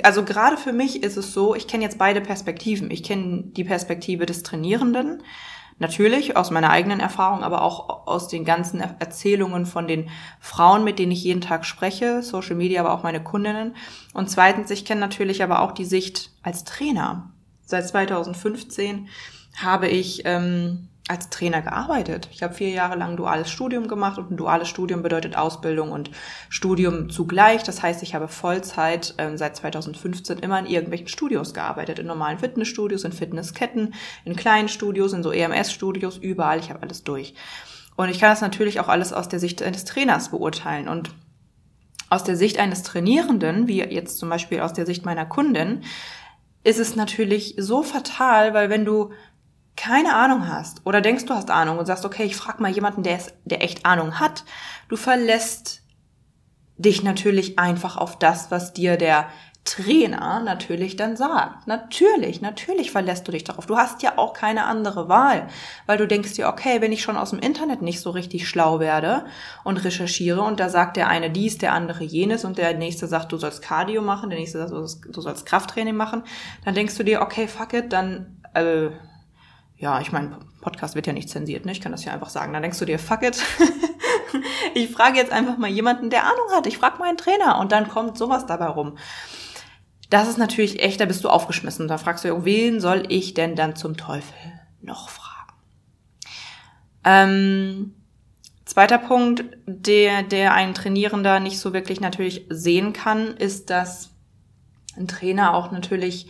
also 0.02 0.24
gerade 0.24 0.56
für 0.56 0.72
mich 0.72 1.04
ist 1.04 1.16
es 1.16 1.32
so, 1.32 1.54
ich 1.54 1.68
kenne 1.68 1.84
jetzt 1.84 1.98
beide 1.98 2.20
Perspektiven. 2.20 2.90
Ich 2.90 3.04
kenne 3.04 3.44
die 3.44 3.64
Perspektive 3.64 4.26
des 4.26 4.42
Trainierenden, 4.42 5.22
natürlich 5.78 6.36
aus 6.36 6.50
meiner 6.50 6.70
eigenen 6.70 6.98
Erfahrung, 6.98 7.44
aber 7.44 7.62
auch 7.62 8.08
aus 8.08 8.26
den 8.26 8.44
ganzen 8.44 8.80
Erzählungen 8.80 9.64
von 9.64 9.86
den 9.86 10.10
Frauen, 10.40 10.82
mit 10.82 10.98
denen 10.98 11.12
ich 11.12 11.22
jeden 11.22 11.40
Tag 11.40 11.64
spreche, 11.64 12.22
Social 12.24 12.56
Media, 12.56 12.80
aber 12.80 12.92
auch 12.92 13.04
meine 13.04 13.22
Kundinnen. 13.22 13.76
Und 14.14 14.28
zweitens, 14.30 14.70
ich 14.70 14.84
kenne 14.84 15.00
natürlich 15.00 15.44
aber 15.44 15.62
auch 15.62 15.70
die 15.70 15.84
Sicht 15.84 16.32
als 16.42 16.64
Trainer. 16.64 17.30
Seit 17.64 17.86
2015 17.86 19.08
habe 19.62 19.88
ich 19.88 20.22
ähm, 20.24 20.88
als 21.08 21.30
Trainer 21.30 21.62
gearbeitet. 21.62 22.28
Ich 22.32 22.42
habe 22.42 22.54
vier 22.54 22.68
Jahre 22.68 22.96
lang 22.96 23.16
duales 23.16 23.50
Studium 23.50 23.88
gemacht 23.88 24.18
und 24.18 24.30
ein 24.30 24.36
duales 24.36 24.68
Studium 24.68 25.02
bedeutet 25.02 25.36
Ausbildung 25.36 25.90
und 25.90 26.10
Studium 26.50 27.08
zugleich. 27.08 27.62
Das 27.62 27.82
heißt, 27.82 28.02
ich 28.02 28.14
habe 28.14 28.28
Vollzeit 28.28 29.14
ähm, 29.16 29.38
seit 29.38 29.56
2015 29.56 30.38
immer 30.38 30.58
in 30.58 30.66
irgendwelchen 30.66 31.08
Studios 31.08 31.54
gearbeitet, 31.54 31.98
in 31.98 32.06
normalen 32.06 32.38
Fitnessstudios, 32.38 33.04
in 33.04 33.12
Fitnessketten, 33.12 33.94
in 34.24 34.36
kleinen 34.36 34.68
Studios, 34.68 35.14
in 35.14 35.22
so 35.22 35.32
EMS-Studios, 35.32 36.18
überall. 36.18 36.58
Ich 36.58 36.68
habe 36.68 36.82
alles 36.82 37.04
durch. 37.04 37.34
Und 37.96 38.10
ich 38.10 38.20
kann 38.20 38.30
das 38.30 38.42
natürlich 38.42 38.78
auch 38.78 38.88
alles 38.88 39.12
aus 39.12 39.28
der 39.28 39.40
Sicht 39.40 39.62
eines 39.62 39.84
Trainers 39.84 40.30
beurteilen 40.30 40.88
und 40.88 41.10
aus 42.10 42.22
der 42.22 42.36
Sicht 42.36 42.58
eines 42.58 42.82
Trainierenden, 42.82 43.66
wie 43.66 43.80
jetzt 43.80 44.18
zum 44.18 44.28
Beispiel 44.28 44.60
aus 44.60 44.72
der 44.72 44.86
Sicht 44.86 45.04
meiner 45.04 45.26
Kundin, 45.26 45.82
ist 46.64 46.78
es 46.78 46.96
natürlich 46.96 47.54
so 47.58 47.82
fatal, 47.82 48.54
weil 48.54 48.70
wenn 48.70 48.84
du 48.84 49.10
keine 49.78 50.14
Ahnung 50.14 50.48
hast 50.48 50.84
oder 50.84 51.00
denkst, 51.00 51.24
du 51.26 51.34
hast 51.34 51.50
Ahnung 51.50 51.78
und 51.78 51.86
sagst, 51.86 52.04
okay, 52.04 52.24
ich 52.24 52.36
frage 52.36 52.60
mal 52.60 52.70
jemanden, 52.70 53.04
der, 53.04 53.16
es, 53.16 53.32
der 53.44 53.62
echt 53.62 53.86
Ahnung 53.86 54.18
hat, 54.18 54.44
du 54.88 54.96
verlässt 54.96 55.82
dich 56.76 57.02
natürlich 57.02 57.58
einfach 57.58 57.96
auf 57.96 58.18
das, 58.18 58.50
was 58.50 58.72
dir 58.72 58.96
der 58.96 59.28
Trainer 59.64 60.40
natürlich 60.40 60.96
dann 60.96 61.16
sagt. 61.16 61.66
Natürlich, 61.66 62.40
natürlich 62.40 62.90
verlässt 62.90 63.28
du 63.28 63.32
dich 63.32 63.44
darauf. 63.44 63.66
Du 63.66 63.76
hast 63.76 64.02
ja 64.02 64.14
auch 64.16 64.32
keine 64.32 64.64
andere 64.64 65.08
Wahl, 65.08 65.46
weil 65.86 65.98
du 65.98 66.08
denkst 66.08 66.32
dir, 66.32 66.48
okay, 66.48 66.80
wenn 66.80 66.92
ich 66.92 67.02
schon 67.02 67.16
aus 67.16 67.30
dem 67.30 67.38
Internet 67.38 67.82
nicht 67.82 68.00
so 68.00 68.10
richtig 68.10 68.48
schlau 68.48 68.80
werde 68.80 69.26
und 69.64 69.76
recherchiere 69.76 70.40
und 70.40 70.58
da 70.58 70.70
sagt 70.70 70.96
der 70.96 71.08
eine 71.08 71.30
dies, 71.30 71.58
der 71.58 71.72
andere 71.72 72.02
jenes 72.02 72.44
und 72.44 72.58
der 72.58 72.74
nächste 72.74 73.06
sagt, 73.06 73.30
du 73.30 73.36
sollst 73.36 73.62
Cardio 73.62 74.02
machen, 74.02 74.30
der 74.30 74.38
nächste 74.38 74.58
sagt, 74.58 74.72
du 74.72 75.20
sollst 75.20 75.46
Krafttraining 75.46 75.96
machen, 75.96 76.24
dann 76.64 76.74
denkst 76.74 76.96
du 76.96 77.04
dir, 77.04 77.20
okay, 77.20 77.46
fuck 77.46 77.74
it, 77.74 77.92
dann 77.92 78.40
äh, 78.54 78.90
ja, 79.78 80.00
ich 80.00 80.12
meine, 80.12 80.38
Podcast 80.60 80.94
wird 80.94 81.06
ja 81.06 81.12
nicht 81.12 81.30
zensiert, 81.30 81.64
ne? 81.64 81.72
Ich 81.72 81.80
kann 81.80 81.92
das 81.92 82.04
ja 82.04 82.12
einfach 82.12 82.30
sagen. 82.30 82.52
Dann 82.52 82.62
denkst 82.62 82.78
du 82.78 82.84
dir, 82.84 82.98
fuck 82.98 83.22
it. 83.22 83.42
ich 84.74 84.90
frage 84.90 85.16
jetzt 85.16 85.32
einfach 85.32 85.56
mal 85.56 85.70
jemanden, 85.70 86.10
der 86.10 86.24
Ahnung 86.24 86.50
hat. 86.52 86.66
Ich 86.66 86.78
frage 86.78 86.98
meinen 86.98 87.16
Trainer 87.16 87.58
und 87.58 87.72
dann 87.72 87.88
kommt 87.88 88.18
sowas 88.18 88.46
dabei 88.46 88.66
rum. 88.66 88.98
Das 90.10 90.28
ist 90.28 90.38
natürlich 90.38 90.82
echt, 90.82 91.00
da 91.00 91.04
bist 91.04 91.22
du 91.22 91.28
aufgeschmissen. 91.28 91.86
Da 91.86 91.98
fragst 91.98 92.24
du, 92.24 92.44
wen 92.44 92.80
soll 92.80 93.04
ich 93.08 93.34
denn 93.34 93.54
dann 93.54 93.76
zum 93.76 93.96
Teufel 93.96 94.34
noch 94.80 95.08
fragen? 95.08 95.52
Ähm, 97.04 97.94
Zweiter 98.68 98.98
Punkt, 98.98 99.44
der, 99.64 100.22
der 100.22 100.52
ein 100.52 100.74
Trainierender 100.74 101.40
nicht 101.40 101.58
so 101.58 101.72
wirklich 101.72 102.02
natürlich 102.02 102.44
sehen 102.50 102.92
kann, 102.92 103.28
ist, 103.28 103.70
dass 103.70 104.10
ein 104.94 105.08
Trainer 105.08 105.54
auch 105.54 105.70
natürlich 105.70 106.28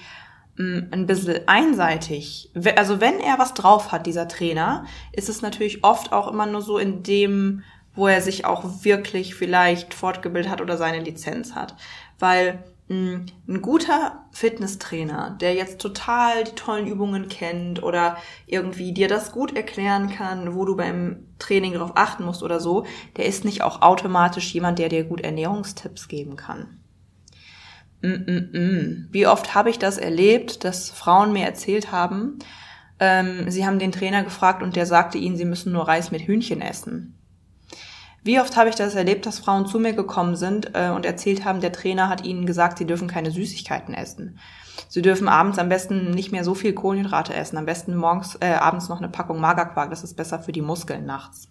ein 0.58 1.06
bisschen 1.06 1.46
einseitig. 1.46 2.50
Also 2.76 3.00
wenn 3.00 3.20
er 3.20 3.38
was 3.38 3.54
drauf 3.54 3.92
hat, 3.92 4.06
dieser 4.06 4.26
Trainer, 4.26 4.84
ist 5.12 5.28
es 5.28 5.40
natürlich 5.40 5.84
oft 5.84 6.12
auch 6.12 6.28
immer 6.28 6.46
nur 6.46 6.62
so 6.62 6.78
in 6.78 7.04
dem, 7.04 7.62
wo 7.94 8.08
er 8.08 8.20
sich 8.20 8.44
auch 8.44 8.64
wirklich 8.82 9.36
vielleicht 9.36 9.94
fortgebildet 9.94 10.50
hat 10.50 10.60
oder 10.60 10.76
seine 10.76 11.00
Lizenz 11.00 11.54
hat. 11.54 11.76
Weil 12.18 12.64
mm, 12.88 13.16
ein 13.48 13.62
guter 13.62 14.24
Fitnesstrainer, 14.32 15.36
der 15.40 15.54
jetzt 15.54 15.80
total 15.80 16.42
die 16.42 16.54
tollen 16.56 16.88
Übungen 16.88 17.28
kennt 17.28 17.80
oder 17.84 18.16
irgendwie 18.46 18.92
dir 18.92 19.06
das 19.06 19.30
gut 19.30 19.56
erklären 19.56 20.10
kann, 20.10 20.56
wo 20.56 20.64
du 20.64 20.76
beim 20.76 21.24
Training 21.38 21.74
darauf 21.74 21.92
achten 21.94 22.24
musst 22.24 22.42
oder 22.42 22.58
so, 22.58 22.84
der 23.16 23.26
ist 23.26 23.44
nicht 23.44 23.62
auch 23.62 23.82
automatisch 23.82 24.52
jemand, 24.54 24.80
der 24.80 24.88
dir 24.88 25.04
gut 25.04 25.20
Ernährungstipps 25.20 26.08
geben 26.08 26.34
kann. 26.34 26.80
Mm 28.00 28.06
-mm 28.06 28.52
-mm. 28.52 29.04
Wie 29.10 29.26
oft 29.26 29.54
habe 29.54 29.70
ich 29.70 29.78
das 29.78 29.98
erlebt, 29.98 30.64
dass 30.64 30.90
Frauen 30.90 31.32
mir 31.32 31.44
erzählt 31.44 31.90
haben, 31.90 32.38
ähm, 33.00 33.50
sie 33.50 33.66
haben 33.66 33.78
den 33.78 33.92
Trainer 33.92 34.22
gefragt 34.22 34.62
und 34.62 34.76
der 34.76 34.86
sagte 34.86 35.18
ihnen, 35.18 35.36
sie 35.36 35.44
müssen 35.44 35.72
nur 35.72 35.86
Reis 35.88 36.10
mit 36.10 36.22
Hühnchen 36.22 36.60
essen. 36.60 37.14
Wie 38.24 38.40
oft 38.40 38.56
habe 38.56 38.68
ich 38.68 38.74
das 38.74 38.94
erlebt, 38.94 39.26
dass 39.26 39.38
Frauen 39.38 39.66
zu 39.66 39.78
mir 39.78 39.92
gekommen 39.92 40.36
sind 40.36 40.74
äh, 40.74 40.90
und 40.90 41.06
erzählt 41.06 41.44
haben, 41.44 41.60
der 41.60 41.72
Trainer 41.72 42.08
hat 42.08 42.24
ihnen 42.24 42.46
gesagt, 42.46 42.78
sie 42.78 42.86
dürfen 42.86 43.08
keine 43.08 43.30
Süßigkeiten 43.30 43.94
essen. 43.94 44.38
Sie 44.88 45.02
dürfen 45.02 45.28
abends 45.28 45.58
am 45.58 45.68
besten 45.68 46.10
nicht 46.10 46.32
mehr 46.32 46.44
so 46.44 46.54
viel 46.54 46.72
Kohlenhydrate 46.72 47.34
essen, 47.34 47.56
am 47.56 47.66
besten 47.66 47.96
morgens, 47.96 48.36
äh, 48.40 48.52
abends 48.52 48.88
noch 48.88 48.98
eine 48.98 49.08
Packung 49.08 49.40
Magerquark, 49.40 49.90
das 49.90 50.04
ist 50.04 50.14
besser 50.14 50.40
für 50.40 50.52
die 50.52 50.62
Muskeln 50.62 51.06
nachts. 51.06 51.48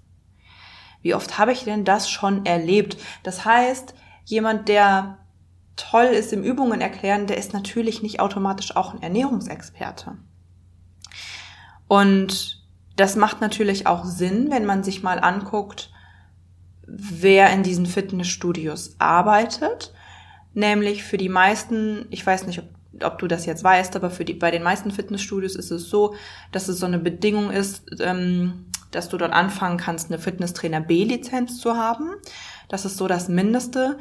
Wie 1.01 1.15
oft 1.15 1.37
habe 1.37 1.51
ich 1.51 1.63
denn 1.63 1.85
das 1.85 2.09
schon 2.09 2.45
erlebt? 2.45 2.97
Das 3.23 3.45
heißt, 3.45 3.93
jemand, 4.25 4.67
der 4.67 5.17
toll 5.77 6.05
ist 6.05 6.33
im 6.33 6.43
Übungen 6.43 6.81
erklären, 6.81 7.27
der 7.27 7.37
ist 7.37 7.53
natürlich 7.53 8.01
nicht 8.01 8.19
automatisch 8.19 8.75
auch 8.75 8.93
ein 8.93 9.01
Ernährungsexperte. 9.01 10.17
Und 11.87 12.63
das 12.97 13.15
macht 13.15 13.39
natürlich 13.39 13.87
auch 13.87 14.03
Sinn, 14.03 14.49
wenn 14.49 14.65
man 14.65 14.83
sich 14.83 15.03
mal 15.03 15.19
anguckt, 15.19 15.91
wer 16.85 17.51
in 17.51 17.63
diesen 17.63 17.85
Fitnessstudios 17.85 18.95
arbeitet. 18.97 19.93
Nämlich 20.53 21.03
für 21.03 21.17
die 21.17 21.29
meisten, 21.29 22.07
ich 22.09 22.25
weiß 22.25 22.47
nicht, 22.47 22.59
ob, 22.59 22.65
ob 23.03 23.19
du 23.19 23.27
das 23.27 23.45
jetzt 23.45 23.63
weißt, 23.63 23.95
aber 23.95 24.09
für 24.09 24.25
die, 24.25 24.33
bei 24.33 24.49
den 24.49 24.63
meisten 24.63 24.91
Fitnessstudios 24.91 25.55
ist 25.55 25.71
es 25.71 25.89
so, 25.89 26.15
dass 26.51 26.67
es 26.67 26.79
so 26.79 26.87
eine 26.87 26.97
Bedingung 26.97 27.51
ist, 27.51 27.83
ähm, 27.99 28.65
dass 28.91 29.09
du 29.09 29.17
dort 29.17 29.33
anfangen 29.33 29.77
kannst, 29.77 30.09
eine 30.09 30.19
Fitnesstrainer 30.19 30.81
B-Lizenz 30.81 31.59
zu 31.59 31.75
haben. 31.75 32.09
Das 32.69 32.85
ist 32.85 32.97
so 32.97 33.07
das 33.07 33.29
Mindeste. 33.29 33.99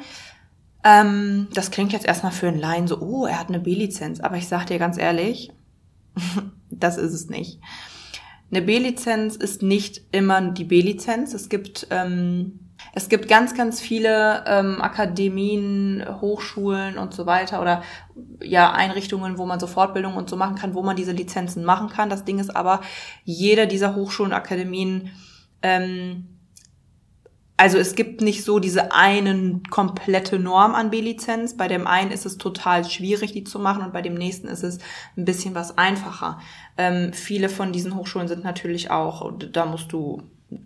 Ähm, 0.87 1.47
das 1.53 1.69
klingt 1.69 1.91
jetzt 1.91 2.05
erstmal 2.05 2.31
für 2.31 2.47
einen 2.47 2.59
Laien 2.59 2.87
so, 2.87 2.99
oh, 3.01 3.25
er 3.25 3.39
hat 3.39 3.49
eine 3.49 3.59
B-Lizenz. 3.59 4.21
Aber 4.21 4.37
ich 4.37 4.47
sag 4.47 4.67
dir 4.67 4.79
ganz 4.79 4.97
ehrlich, 4.97 5.51
das 6.69 6.97
ist 6.97 7.13
es 7.13 7.27
nicht. 7.27 7.59
Eine 8.49 8.61
B-Lizenz 8.61 9.35
ist 9.35 9.61
nicht 9.61 10.01
immer 10.13 10.41
die 10.41 10.63
B-Lizenz. 10.63 11.33
Es 11.33 11.49
gibt 11.49 11.87
ähm, 11.89 12.59
es 12.93 13.09
gibt 13.09 13.27
ganz, 13.27 13.55
ganz 13.55 13.81
viele 13.81 14.43
ähm, 14.47 14.81
Akademien, 14.81 16.05
Hochschulen 16.21 16.97
und 16.97 17.13
so 17.13 17.25
weiter 17.25 17.61
oder 17.61 17.83
ja 18.41 18.71
Einrichtungen, 18.71 19.37
wo 19.37 19.45
man 19.45 19.59
so 19.59 19.67
Fortbildungen 19.67 20.17
und 20.17 20.29
so 20.29 20.35
machen 20.35 20.55
kann, 20.55 20.73
wo 20.73 20.83
man 20.83 20.95
diese 20.95 21.11
Lizenzen 21.11 21.65
machen 21.65 21.89
kann. 21.89 22.09
Das 22.09 22.23
Ding 22.23 22.39
ist 22.39 22.55
aber, 22.55 22.81
jede 23.23 23.67
dieser 23.67 23.95
Hochschulen, 23.95 24.31
Akademien 24.31 25.11
ähm, 25.61 26.36
also 27.59 27.79
es 27.79 27.95
gibt 27.95 28.21
nicht 28.21 28.43
so 28.43 28.59
diese 28.59 28.91
einen 28.91 29.63
komplette 29.63 30.37
Norm 30.37 30.75
an 30.75 30.91
B-Lizenz. 30.91 31.57
Bei 31.57 31.67
dem 31.67 31.87
einen 31.87 32.11
ist 32.11 32.27
es 32.27 32.37
total 32.37 32.85
schwierig, 32.85 33.33
die 33.33 33.43
zu 33.43 33.57
machen 33.57 33.83
und 33.83 33.93
bei 33.93 34.03
dem 34.03 34.13
nächsten 34.13 34.47
ist 34.47 34.63
es 34.63 34.77
ein 35.17 35.25
bisschen 35.25 35.55
was 35.55 35.75
einfacher. 35.75 36.39
Ähm, 36.77 37.13
viele 37.13 37.49
von 37.49 37.73
diesen 37.73 37.95
Hochschulen 37.95 38.27
sind 38.27 38.43
natürlich 38.43 38.91
auch, 38.91 39.33
da 39.51 39.65
musst 39.65 39.91
du 39.91 40.21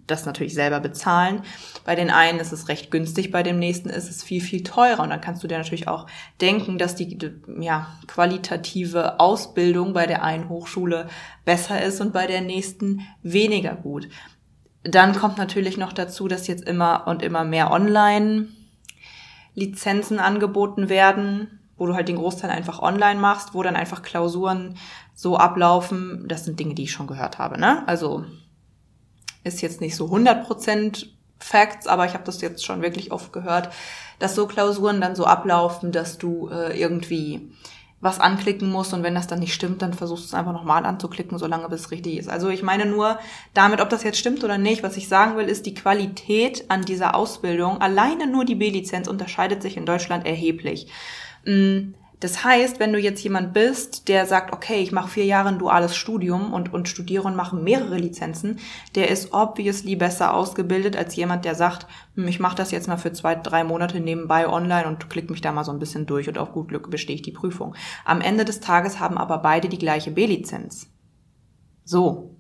das 0.06 0.26
natürlich 0.26 0.54
selber 0.54 0.80
bezahlen. 0.80 1.44
Bei 1.86 1.96
den 1.96 2.12
einen 2.12 2.40
ist 2.40 2.52
es 2.52 2.68
recht 2.68 2.92
günstig, 2.92 3.32
bei 3.32 3.42
dem 3.42 3.58
nächsten 3.58 3.90
ist 3.90 4.10
es 4.10 4.22
viel, 4.22 4.42
viel 4.42 4.62
teurer. 4.64 5.02
Und 5.02 5.10
dann 5.10 5.22
kannst 5.22 5.44
du 5.44 5.48
dir 5.48 5.58
natürlich 5.58 5.88
auch 5.88 6.08
denken, 6.40 6.78
dass 6.78 6.96
die 6.96 7.18
ja, 7.60 7.88
qualitative 8.08 9.20
Ausbildung 9.20 9.94
bei 9.94 10.06
der 10.06 10.24
einen 10.24 10.50
Hochschule 10.50 11.08
besser 11.46 11.82
ist 11.82 12.02
und 12.02 12.14
bei 12.14 12.28
der 12.28 12.42
nächsten 12.42 13.02
weniger 13.24 13.76
gut. 13.76 14.08
Dann 14.84 15.16
kommt 15.16 15.38
natürlich 15.38 15.78
noch 15.78 15.94
dazu, 15.94 16.28
dass 16.28 16.48
jetzt 16.48 16.64
immer 16.64 17.08
und 17.08 17.22
immer 17.22 17.44
mehr 17.44 17.70
Online-Lizenzen 17.72 20.20
angeboten 20.20 20.90
werden, 20.90 21.60
wo 21.78 21.86
du 21.88 21.96
halt 21.96 22.08
den 22.08 22.18
Großteil 22.18 22.50
einfach 22.50 22.80
online 22.80 23.20
machst, 23.20 23.54
wo 23.54 23.64
dann 23.64 23.76
einfach 23.76 24.02
Klausuren 24.02 24.78
so 25.14 25.38
ablaufen. 25.38 26.26
Das 26.28 26.46
sind 26.46 26.60
Dinge, 26.60 26.74
die 26.74 26.84
ich 26.84 26.92
schon 26.92 27.08
gehört 27.08 27.38
habe. 27.38 27.60
Ne? 27.60 27.88
Also 27.88 28.26
ist 29.44 29.62
jetzt 29.62 29.82
nicht 29.82 29.96
so 29.96 30.06
100% 30.06 31.08
Facts, 31.40 31.88
aber 31.88 32.06
ich 32.06 32.14
habe 32.14 32.24
das 32.24 32.42
jetzt 32.42 32.64
schon 32.64 32.82
wirklich 32.82 33.12
oft 33.12 33.34
gehört, 33.34 33.70
dass 34.20 34.36
so 34.36 34.46
Klausuren 34.46 35.02
dann 35.02 35.16
so 35.16 35.26
ablaufen, 35.26 35.92
dass 35.92 36.20
du 36.20 36.50
äh, 36.50 36.80
irgendwie 36.80 37.52
was 38.02 38.20
anklicken 38.20 38.70
musst 38.70 38.94
und 38.94 39.04
wenn 39.04 39.16
das 39.16 39.28
dann 39.28 39.40
nicht 39.40 39.54
stimmt, 39.54 39.84
dann 39.84 39.94
versuchst 39.94 40.24
du 40.24 40.28
es 40.28 40.34
einfach 40.34 40.54
nochmal 40.54 40.86
anzuklicken, 40.86 41.38
solange 41.38 41.70
bis 41.70 41.82
es 41.82 41.92
richtig 41.92 42.18
ist. 42.18 42.30
Also 42.30 42.50
ich 42.50 42.64
meine 42.64 42.88
nur 42.88 43.20
damit, 43.54 43.80
ob 43.80 43.90
das 43.90 44.04
jetzt 44.04 44.18
stimmt 44.18 44.44
oder 44.44 44.58
nicht, 44.58 44.82
was 44.82 44.98
ich 44.98 45.08
sagen 45.08 45.38
will, 45.38 45.46
ist 45.48 45.68
die 45.68 45.76
Qualität 45.76 46.66
an 46.70 46.82
dieser 46.82 47.16
Ausbildung, 47.16 47.80
alleine 47.80 48.26
nur 48.26 48.44
die 48.44 48.56
B-Lizenz 48.56 49.08
unterscheidet 49.08 49.62
sich 49.62 49.78
in 49.78 49.86
Deutschland 49.86 50.26
erheblich. 50.26 50.88
Mm, 51.46 51.94
das 52.22 52.44
heißt, 52.44 52.80
wenn 52.80 52.94
du 52.94 53.00
jetzt 53.00 53.24
jemand 53.24 53.52
bist, 53.52 54.08
der 54.08 54.28
sagt, 54.28 54.54
okay, 54.54 54.80
ich 54.80 54.92
mache 54.92 55.10
vier 55.10 55.26
Jahre 55.26 55.50
ein 55.50 55.58
duales 55.58 55.96
Studium 55.96 56.54
und, 56.54 56.72
und 56.72 56.88
studiere 56.88 57.24
und 57.24 57.36
mache 57.36 57.56
mehrere 57.56 57.98
Lizenzen, 57.98 58.60
der 58.94 59.10
ist 59.10 59.34
obviously 59.34 59.96
besser 59.96 60.36
ausgebildet 60.36 60.96
als 60.96 61.16
jemand, 61.16 61.46
der 61.46 61.56
sagt, 61.56 61.88
hm, 62.16 62.28
ich 62.28 62.40
mache 62.40 62.56
das 62.56 62.70
jetzt 62.70 62.88
mal 62.88 62.98
für 62.98 63.12
zwei, 63.12 63.34
drei 63.34 63.64
Monate 63.64 64.00
nebenbei 64.00 64.48
online 64.48 64.88
und 64.88 65.10
klick 65.10 65.32
mich 65.32 65.42
da 65.42 65.52
mal 65.52 65.64
so 65.64 65.72
ein 65.72 65.80
bisschen 65.80 66.06
durch 66.06 66.30
und 66.30 66.38
auf 66.38 66.52
gut 66.52 66.68
Glück 66.68 66.92
bestehe 66.92 67.16
ich 67.16 67.24
die 67.24 67.32
Prüfung. 67.32 67.74
Am 68.06 68.22
Ende 68.22 68.46
des 68.46 68.60
Tages 68.60 69.00
haben 69.00 69.18
aber 69.18 69.40
beide 69.40 69.68
die 69.68 69.80
gleiche 69.80 70.12
B-Lizenz. 70.12 70.92
So. 71.86 72.38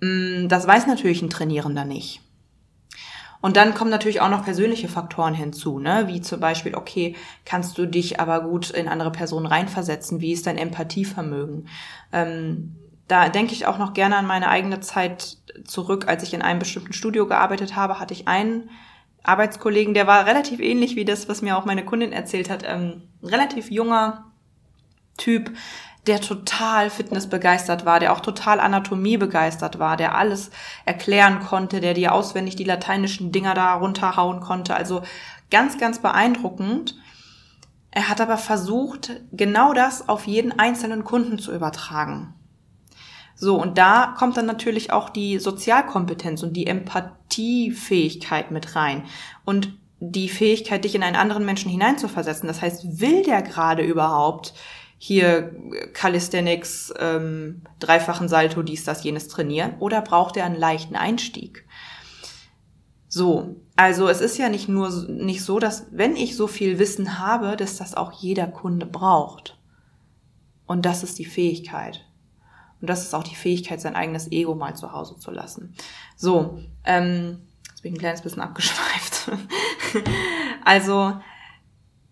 Hm, 0.00 0.46
das 0.48 0.68
weiß 0.68 0.86
natürlich 0.86 1.20
ein 1.20 1.30
Trainierender 1.30 1.84
nicht. 1.84 2.22
Und 3.40 3.56
dann 3.56 3.74
kommen 3.74 3.90
natürlich 3.90 4.20
auch 4.20 4.30
noch 4.30 4.44
persönliche 4.44 4.88
Faktoren 4.88 5.34
hinzu, 5.34 5.78
ne? 5.78 6.04
wie 6.08 6.20
zum 6.20 6.40
Beispiel, 6.40 6.74
okay, 6.74 7.14
kannst 7.44 7.78
du 7.78 7.86
dich 7.86 8.18
aber 8.18 8.40
gut 8.40 8.70
in 8.70 8.88
andere 8.88 9.12
Personen 9.12 9.46
reinversetzen? 9.46 10.20
Wie 10.20 10.32
ist 10.32 10.46
dein 10.46 10.58
Empathievermögen? 10.58 11.68
Ähm, 12.12 12.76
da 13.06 13.28
denke 13.28 13.52
ich 13.54 13.66
auch 13.66 13.78
noch 13.78 13.94
gerne 13.94 14.16
an 14.16 14.26
meine 14.26 14.48
eigene 14.48 14.80
Zeit 14.80 15.38
zurück, 15.64 16.06
als 16.08 16.22
ich 16.22 16.34
in 16.34 16.42
einem 16.42 16.58
bestimmten 16.58 16.92
Studio 16.92 17.26
gearbeitet 17.26 17.76
habe, 17.76 18.00
hatte 18.00 18.12
ich 18.12 18.28
einen 18.28 18.70
Arbeitskollegen, 19.22 19.94
der 19.94 20.06
war 20.06 20.26
relativ 20.26 20.60
ähnlich 20.60 20.96
wie 20.96 21.04
das, 21.04 21.28
was 21.28 21.42
mir 21.42 21.56
auch 21.56 21.64
meine 21.64 21.84
Kundin 21.84 22.12
erzählt 22.12 22.50
hat, 22.50 22.64
ähm, 22.66 23.02
relativ 23.22 23.70
junger 23.70 24.24
Typ, 25.16 25.50
der 26.06 26.20
total 26.20 26.90
fitnessbegeistert 26.90 27.84
war, 27.84 28.00
der 28.00 28.12
auch 28.12 28.20
total 28.20 28.60
Anatomie 28.60 29.18
begeistert 29.18 29.78
war, 29.78 29.96
der 29.96 30.14
alles 30.14 30.50
erklären 30.84 31.40
konnte, 31.40 31.80
der 31.80 31.94
dir 31.94 32.12
auswendig 32.12 32.56
die 32.56 32.64
lateinischen 32.64 33.30
Dinger 33.32 33.54
da 33.54 33.74
runterhauen 33.74 34.40
konnte. 34.40 34.74
Also 34.74 35.02
ganz, 35.50 35.78
ganz 35.78 35.98
beeindruckend. 35.98 36.96
Er 37.90 38.08
hat 38.08 38.20
aber 38.20 38.38
versucht, 38.38 39.20
genau 39.32 39.74
das 39.74 40.08
auf 40.08 40.26
jeden 40.26 40.58
einzelnen 40.58 41.04
Kunden 41.04 41.38
zu 41.38 41.52
übertragen. 41.52 42.34
So, 43.34 43.60
und 43.60 43.78
da 43.78 44.14
kommt 44.18 44.36
dann 44.36 44.46
natürlich 44.46 44.92
auch 44.92 45.10
die 45.10 45.38
Sozialkompetenz 45.38 46.42
und 46.42 46.54
die 46.54 46.66
Empathiefähigkeit 46.66 48.50
mit 48.50 48.74
rein. 48.74 49.04
Und 49.44 49.78
die 50.00 50.28
Fähigkeit, 50.28 50.84
dich 50.84 50.94
in 50.94 51.02
einen 51.02 51.16
anderen 51.16 51.44
Menschen 51.44 51.70
hineinzuversetzen. 51.70 52.46
Das 52.46 52.62
heißt, 52.62 53.00
will 53.00 53.22
der 53.22 53.42
gerade 53.42 53.82
überhaupt 53.82 54.54
hier 54.98 55.54
Calisthenics, 55.92 56.92
ähm, 56.98 57.62
dreifachen 57.78 58.28
Salto, 58.28 58.62
dies, 58.62 58.84
das, 58.84 59.04
jenes 59.04 59.28
trainieren? 59.28 59.74
Oder 59.78 60.02
braucht 60.02 60.36
er 60.36 60.44
einen 60.44 60.56
leichten 60.56 60.96
Einstieg? 60.96 61.64
So, 63.08 63.56
also 63.76 64.08
es 64.08 64.20
ist 64.20 64.36
ja 64.36 64.48
nicht 64.48 64.68
nur 64.68 64.90
nicht 65.08 65.42
so, 65.44 65.58
dass 65.58 65.86
wenn 65.90 66.16
ich 66.16 66.36
so 66.36 66.46
viel 66.46 66.78
Wissen 66.78 67.18
habe, 67.18 67.56
dass 67.56 67.78
das 67.78 67.94
auch 67.94 68.12
jeder 68.12 68.48
Kunde 68.48 68.86
braucht. 68.86 69.56
Und 70.66 70.84
das 70.84 71.02
ist 71.02 71.18
die 71.18 71.24
Fähigkeit. 71.24 72.04
Und 72.80 72.90
das 72.90 73.02
ist 73.02 73.14
auch 73.14 73.24
die 73.24 73.34
Fähigkeit, 73.34 73.80
sein 73.80 73.96
eigenes 73.96 74.30
Ego 74.30 74.54
mal 74.54 74.76
zu 74.76 74.92
Hause 74.92 75.16
zu 75.18 75.30
lassen. 75.30 75.74
So, 76.16 76.60
ähm, 76.84 77.40
jetzt 77.68 77.82
bin 77.82 77.92
ich 77.92 77.98
ein 77.98 78.00
kleines 78.00 78.22
bisschen 78.22 78.42
abgeschweift. 78.42 79.30
also 80.64 81.14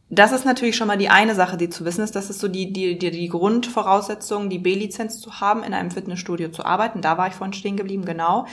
das 0.09 0.33
ist 0.33 0.45
natürlich 0.45 0.77
schon 0.77 0.87
mal 0.87 0.99
die 0.99 1.09
eine 1.09 1.35
Sache, 1.35 1.57
die 1.57 1.69
zu 1.69 1.85
wissen 1.85 2.03
ist. 2.03 2.15
Das 2.15 2.31
ist 2.31 2.39
so 2.39 2.47
die, 2.47 2.73
die, 2.73 2.99
die, 2.99 3.11
die 3.11 3.29
Grundvoraussetzung, 3.29 4.49
die 4.49 4.59
B-Lizenz 4.59 5.21
zu 5.21 5.41
haben, 5.41 5.65
in 5.65 5.75
einem 5.75 5.91
Fitnessstudio 5.91 6.51
zu 6.51 6.65
arbeiten. 6.65 7.03
Da 7.03 7.19
war 7.19 7.27
ich 7.27 7.35
vorhin 7.35 7.53
stehen 7.53 7.77
geblieben, 7.77 8.05
genau. 8.05 8.47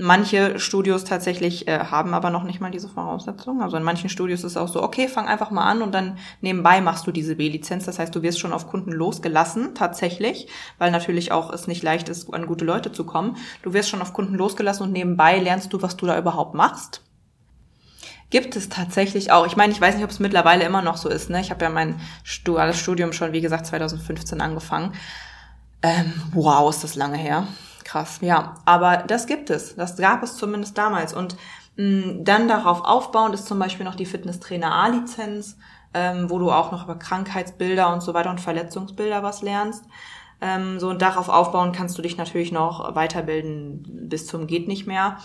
Manche 0.00 0.60
Studios 0.60 1.02
tatsächlich 1.02 1.66
äh, 1.66 1.80
haben 1.80 2.14
aber 2.14 2.30
noch 2.30 2.44
nicht 2.44 2.60
mal 2.60 2.70
diese 2.70 2.88
Voraussetzung. 2.88 3.60
Also 3.62 3.76
in 3.76 3.82
manchen 3.82 4.08
Studios 4.08 4.40
ist 4.40 4.52
es 4.52 4.56
auch 4.56 4.68
so, 4.68 4.80
okay, 4.82 5.08
fang 5.08 5.26
einfach 5.26 5.50
mal 5.50 5.68
an 5.68 5.82
und 5.82 5.92
dann 5.92 6.18
nebenbei 6.40 6.80
machst 6.80 7.06
du 7.06 7.10
diese 7.10 7.34
B-Lizenz. 7.34 7.84
Das 7.84 7.98
heißt, 7.98 8.14
du 8.14 8.22
wirst 8.22 8.38
schon 8.38 8.52
auf 8.52 8.68
Kunden 8.68 8.92
losgelassen, 8.92 9.74
tatsächlich, 9.74 10.46
weil 10.78 10.92
natürlich 10.92 11.32
auch 11.32 11.52
es 11.52 11.66
nicht 11.66 11.82
leicht 11.82 12.08
ist, 12.08 12.32
an 12.32 12.46
gute 12.46 12.64
Leute 12.64 12.92
zu 12.92 13.04
kommen. 13.04 13.36
Du 13.62 13.72
wirst 13.72 13.90
schon 13.90 14.00
auf 14.00 14.12
Kunden 14.12 14.36
losgelassen 14.36 14.86
und 14.86 14.92
nebenbei 14.92 15.38
lernst 15.38 15.72
du, 15.72 15.82
was 15.82 15.96
du 15.96 16.06
da 16.06 16.16
überhaupt 16.16 16.54
machst. 16.54 17.02
Gibt 18.30 18.56
es 18.56 18.68
tatsächlich 18.68 19.32
auch. 19.32 19.46
Ich 19.46 19.56
meine, 19.56 19.72
ich 19.72 19.80
weiß 19.80 19.94
nicht, 19.94 20.04
ob 20.04 20.10
es 20.10 20.18
mittlerweile 20.18 20.64
immer 20.64 20.82
noch 20.82 20.96
so 20.96 21.08
ist. 21.08 21.30
Ne? 21.30 21.40
Ich 21.40 21.50
habe 21.50 21.64
ja 21.64 21.70
mein 21.70 22.00
duales 22.44 22.78
Studium 22.78 23.12
schon, 23.12 23.32
wie 23.32 23.40
gesagt, 23.40 23.66
2015 23.66 24.40
angefangen. 24.40 24.92
Ähm, 25.82 26.12
wow, 26.32 26.68
ist 26.68 26.84
das 26.84 26.94
lange 26.94 27.16
her 27.16 27.46
krass, 27.88 28.18
ja. 28.20 28.54
Aber 28.66 28.98
das 28.98 29.26
gibt 29.26 29.50
es. 29.50 29.74
Das 29.74 29.96
gab 29.96 30.22
es 30.22 30.36
zumindest 30.36 30.76
damals. 30.78 31.12
Und 31.14 31.36
mh, 31.76 31.84
mm, 31.84 32.24
dann 32.24 32.46
darauf 32.48 32.84
aufbauend 32.84 33.34
ist 33.34 33.46
zum 33.46 33.58
Beispiel 33.58 33.84
noch 33.84 33.94
die 33.94 34.06
Fitnesstrainer 34.06 34.72
A-Lizenz, 34.72 35.56
ähm, 35.94 36.28
wo 36.28 36.38
du 36.38 36.52
auch 36.52 36.70
noch 36.70 36.84
über 36.84 36.96
Krankheitsbilder 36.96 37.92
und 37.92 38.02
so 38.02 38.14
weiter 38.14 38.30
und 38.30 38.40
Verletzungsbilder 38.40 39.22
was 39.22 39.42
lernst. 39.42 39.84
Ähm, 40.40 40.78
so 40.78 40.90
und 40.90 41.02
darauf 41.02 41.28
aufbauen 41.28 41.72
kannst 41.72 41.98
du 41.98 42.02
dich 42.02 42.16
natürlich 42.16 42.52
noch 42.52 42.94
weiterbilden 42.94 44.08
bis 44.08 44.26
zum 44.26 44.46
geht 44.46 44.68
nicht 44.68 44.86
mehr. 44.86 45.18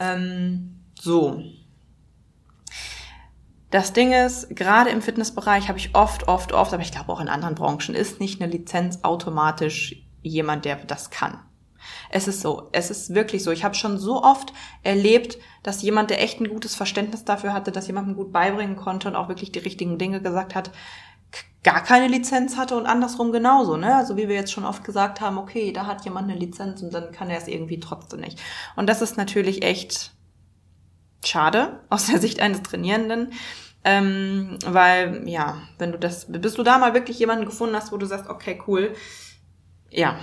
Ähm, 0.00 0.80
so. 0.98 1.42
Das 3.70 3.92
Ding 3.92 4.12
ist, 4.12 4.54
gerade 4.56 4.90
im 4.90 5.02
Fitnessbereich 5.02 5.68
habe 5.68 5.78
ich 5.78 5.94
oft, 5.94 6.26
oft, 6.26 6.52
oft, 6.52 6.72
aber 6.72 6.82
ich 6.82 6.92
glaube 6.92 7.12
auch 7.12 7.20
in 7.20 7.28
anderen 7.28 7.54
Branchen, 7.54 7.94
ist 7.94 8.18
nicht 8.18 8.40
eine 8.40 8.50
Lizenz 8.50 9.00
automatisch 9.02 10.06
jemand, 10.22 10.64
der 10.64 10.76
das 10.76 11.10
kann. 11.10 11.38
Es 12.10 12.28
ist 12.28 12.40
so, 12.40 12.68
es 12.72 12.90
ist 12.90 13.14
wirklich 13.14 13.44
so. 13.44 13.50
Ich 13.50 13.64
habe 13.64 13.74
schon 13.74 13.98
so 13.98 14.22
oft 14.22 14.52
erlebt, 14.82 15.38
dass 15.62 15.82
jemand, 15.82 16.10
der 16.10 16.22
echt 16.22 16.40
ein 16.40 16.48
gutes 16.48 16.74
Verständnis 16.74 17.24
dafür 17.24 17.52
hatte, 17.52 17.70
dass 17.70 17.86
jemandem 17.86 18.16
gut 18.16 18.32
beibringen 18.32 18.76
konnte 18.76 19.08
und 19.08 19.16
auch 19.16 19.28
wirklich 19.28 19.52
die 19.52 19.58
richtigen 19.58 19.98
Dinge 19.98 20.20
gesagt 20.20 20.54
hat, 20.54 20.70
gar 21.62 21.82
keine 21.82 22.08
Lizenz 22.08 22.56
hatte 22.56 22.76
und 22.76 22.86
andersrum 22.86 23.32
genauso, 23.32 23.76
ne? 23.76 23.94
Also 23.94 24.16
wie 24.16 24.28
wir 24.28 24.36
jetzt 24.36 24.52
schon 24.52 24.64
oft 24.64 24.84
gesagt 24.84 25.20
haben, 25.20 25.38
okay, 25.38 25.72
da 25.72 25.86
hat 25.86 26.04
jemand 26.04 26.30
eine 26.30 26.38
Lizenz 26.38 26.82
und 26.82 26.94
dann 26.94 27.12
kann 27.12 27.30
er 27.30 27.38
es 27.38 27.48
irgendwie 27.48 27.80
trotzdem 27.80 28.20
nicht. 28.20 28.40
Und 28.76 28.88
das 28.88 29.02
ist 29.02 29.16
natürlich 29.16 29.62
echt 29.62 30.12
schade 31.28 31.80
aus 31.88 32.06
der 32.06 32.20
Sicht 32.20 32.40
eines 32.40 32.62
Trainierenden. 32.62 33.32
Ähm, 33.84 34.58
weil, 34.66 35.22
ja, 35.28 35.62
wenn 35.78 35.92
du 35.92 35.98
das, 35.98 36.26
bis 36.28 36.54
du 36.54 36.62
da 36.62 36.78
mal 36.78 36.94
wirklich 36.94 37.18
jemanden 37.18 37.44
gefunden 37.44 37.76
hast, 37.76 37.92
wo 37.92 37.96
du 37.96 38.06
sagst, 38.06 38.28
okay, 38.28 38.60
cool, 38.66 38.94
ja, 39.88 40.18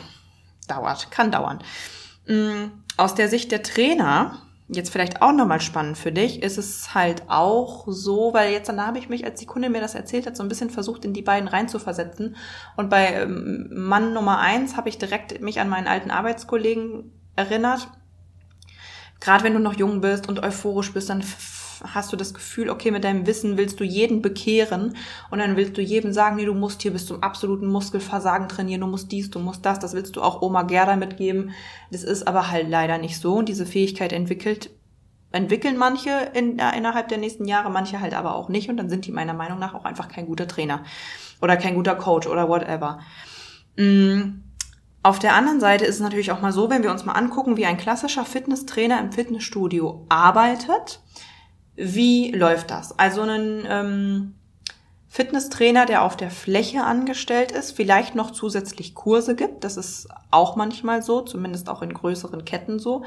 dauert, 0.68 1.10
kann 1.10 1.32
dauern. 1.32 1.64
Mm, 2.28 2.66
aus 2.98 3.16
der 3.16 3.30
Sicht 3.30 3.52
der 3.52 3.64
Trainer, 3.64 4.42
jetzt 4.68 4.92
vielleicht 4.92 5.22
auch 5.22 5.32
nochmal 5.32 5.62
spannend 5.62 5.98
für 5.98 6.12
dich, 6.12 6.44
ist 6.44 6.58
es 6.58 6.94
halt 6.94 7.24
auch 7.28 7.86
so, 7.88 8.34
weil 8.34 8.52
jetzt 8.52 8.68
dann 8.68 8.86
habe 8.86 8.98
ich 8.98 9.10
mich, 9.10 9.26
als 9.26 9.40
die 9.40 9.46
Kundin 9.46 9.72
mir 9.72 9.82
das 9.82 9.96
erzählt 9.96 10.26
hat, 10.26 10.36
so 10.36 10.44
ein 10.44 10.50
bisschen 10.50 10.70
versucht, 10.70 11.06
in 11.06 11.14
die 11.14 11.22
beiden 11.22 11.48
reinzuversetzen. 11.48 12.36
Und 12.76 12.90
bei 12.90 13.22
ähm, 13.22 13.70
Mann 13.72 14.14
Nummer 14.14 14.40
eins 14.40 14.76
habe 14.76 14.90
ich 14.90 14.98
direkt 14.98 15.42
mich 15.42 15.60
an 15.60 15.70
meinen 15.70 15.88
alten 15.88 16.12
Arbeitskollegen 16.12 17.12
erinnert. 17.36 17.88
Gerade 19.20 19.44
wenn 19.44 19.54
du 19.54 19.60
noch 19.60 19.78
jung 19.78 20.02
bist 20.02 20.28
und 20.28 20.44
euphorisch 20.44 20.94
bist, 20.94 21.10
dann 21.10 21.24
hast 21.84 22.12
du 22.12 22.18
das 22.18 22.34
Gefühl, 22.34 22.70
okay, 22.70 22.92
mit 22.92 23.04
deinem 23.04 23.28
Wissen 23.28 23.58
willst 23.58 23.80
du 23.80 23.84
jeden 23.84 24.22
bekehren 24.22 24.96
und 25.30 25.40
dann 25.40 25.58
willst 25.58 25.78
du 25.78 25.82
jedem 25.82 26.14
sagen, 26.14 26.38
nee, 26.38 26.46
du 26.46 26.54
musst 26.54 26.82
hier 26.82 26.92
bis 26.92 27.06
zum 27.06 27.22
absoluten 27.22 27.68
Muskelversagen 27.68 28.48
trainieren, 28.48 28.82
du 28.82 28.88
musst 28.88 29.12
dies, 29.12 29.30
du 29.30 29.40
musst 29.40 29.66
das, 29.66 29.80
das 29.80 29.94
willst 29.94 30.16
du 30.16 30.22
auch 30.22 30.42
Oma 30.42 30.64
Gerda 30.64 30.96
mitgeben. 30.96 31.52
Das 31.92 32.04
ist 32.04 32.28
aber 32.28 32.50
halt 32.52 32.70
leider 32.70 32.98
nicht 32.98 33.20
so 33.20 33.36
und 33.36 33.50
diese 33.50 33.66
Fähigkeit 33.66 34.14
entwickelt 34.14 34.70
entwickeln 35.32 35.76
manche 35.76 36.32
in, 36.34 36.60
äh, 36.60 36.78
innerhalb 36.78 37.10
der 37.10 37.18
nächsten 37.18 37.46
Jahre, 37.46 37.70
manche 37.70 38.00
halt 38.00 38.14
aber 38.14 38.36
auch 38.36 38.48
nicht 38.48 38.70
und 38.70 38.78
dann 38.78 38.90
sind 38.90 39.06
die 39.06 39.12
meiner 39.12 39.34
Meinung 39.34 39.60
nach 39.60 39.74
auch 39.74 39.84
einfach 39.84 40.08
kein 40.08 40.28
guter 40.28 40.48
Trainer 40.48 40.84
oder 41.42 41.58
kein 41.58 41.76
guter 41.76 41.96
Coach 41.96 42.26
oder 42.26 42.48
whatever. 42.48 43.00
Mm. 43.76 44.42
Auf 45.06 45.20
der 45.20 45.36
anderen 45.36 45.60
Seite 45.60 45.86
ist 45.86 45.98
es 45.98 46.02
natürlich 46.02 46.32
auch 46.32 46.42
mal 46.42 46.52
so, 46.52 46.72
wenn 46.72 46.82
wir 46.82 46.90
uns 46.90 47.06
mal 47.06 47.14
angucken, 47.14 47.58
wie 47.58 47.68
ein 47.68 47.78
klassischer 47.78 48.26
Fitnesstrainer 48.26 49.00
im 49.00 49.12
Fitnessstudio 49.12 50.04
arbeitet, 50.10 51.00
wie 51.76 52.32
läuft 52.32 52.72
das? 52.72 52.98
Also 52.98 53.22
ein 53.22 53.68
ähm, 53.70 54.34
Fitnesstrainer, 55.08 55.86
der 55.86 56.02
auf 56.02 56.18
der 56.18 56.32
Fläche 56.32 56.84
angestellt 56.84 57.52
ist, 57.52 57.74
vielleicht 57.74 58.16
noch 58.16 58.32
zusätzlich 58.32 58.96
Kurse 58.96 59.36
gibt. 59.36 59.64
Das 59.64 59.78
ist 59.78 60.08
auch 60.32 60.56
manchmal 60.56 61.04
so, 61.04 61.22
zumindest 61.22 61.70
auch 61.70 61.84
in 61.84 61.94
größeren 61.94 62.44
Ketten 62.44 62.80
so. 62.80 63.04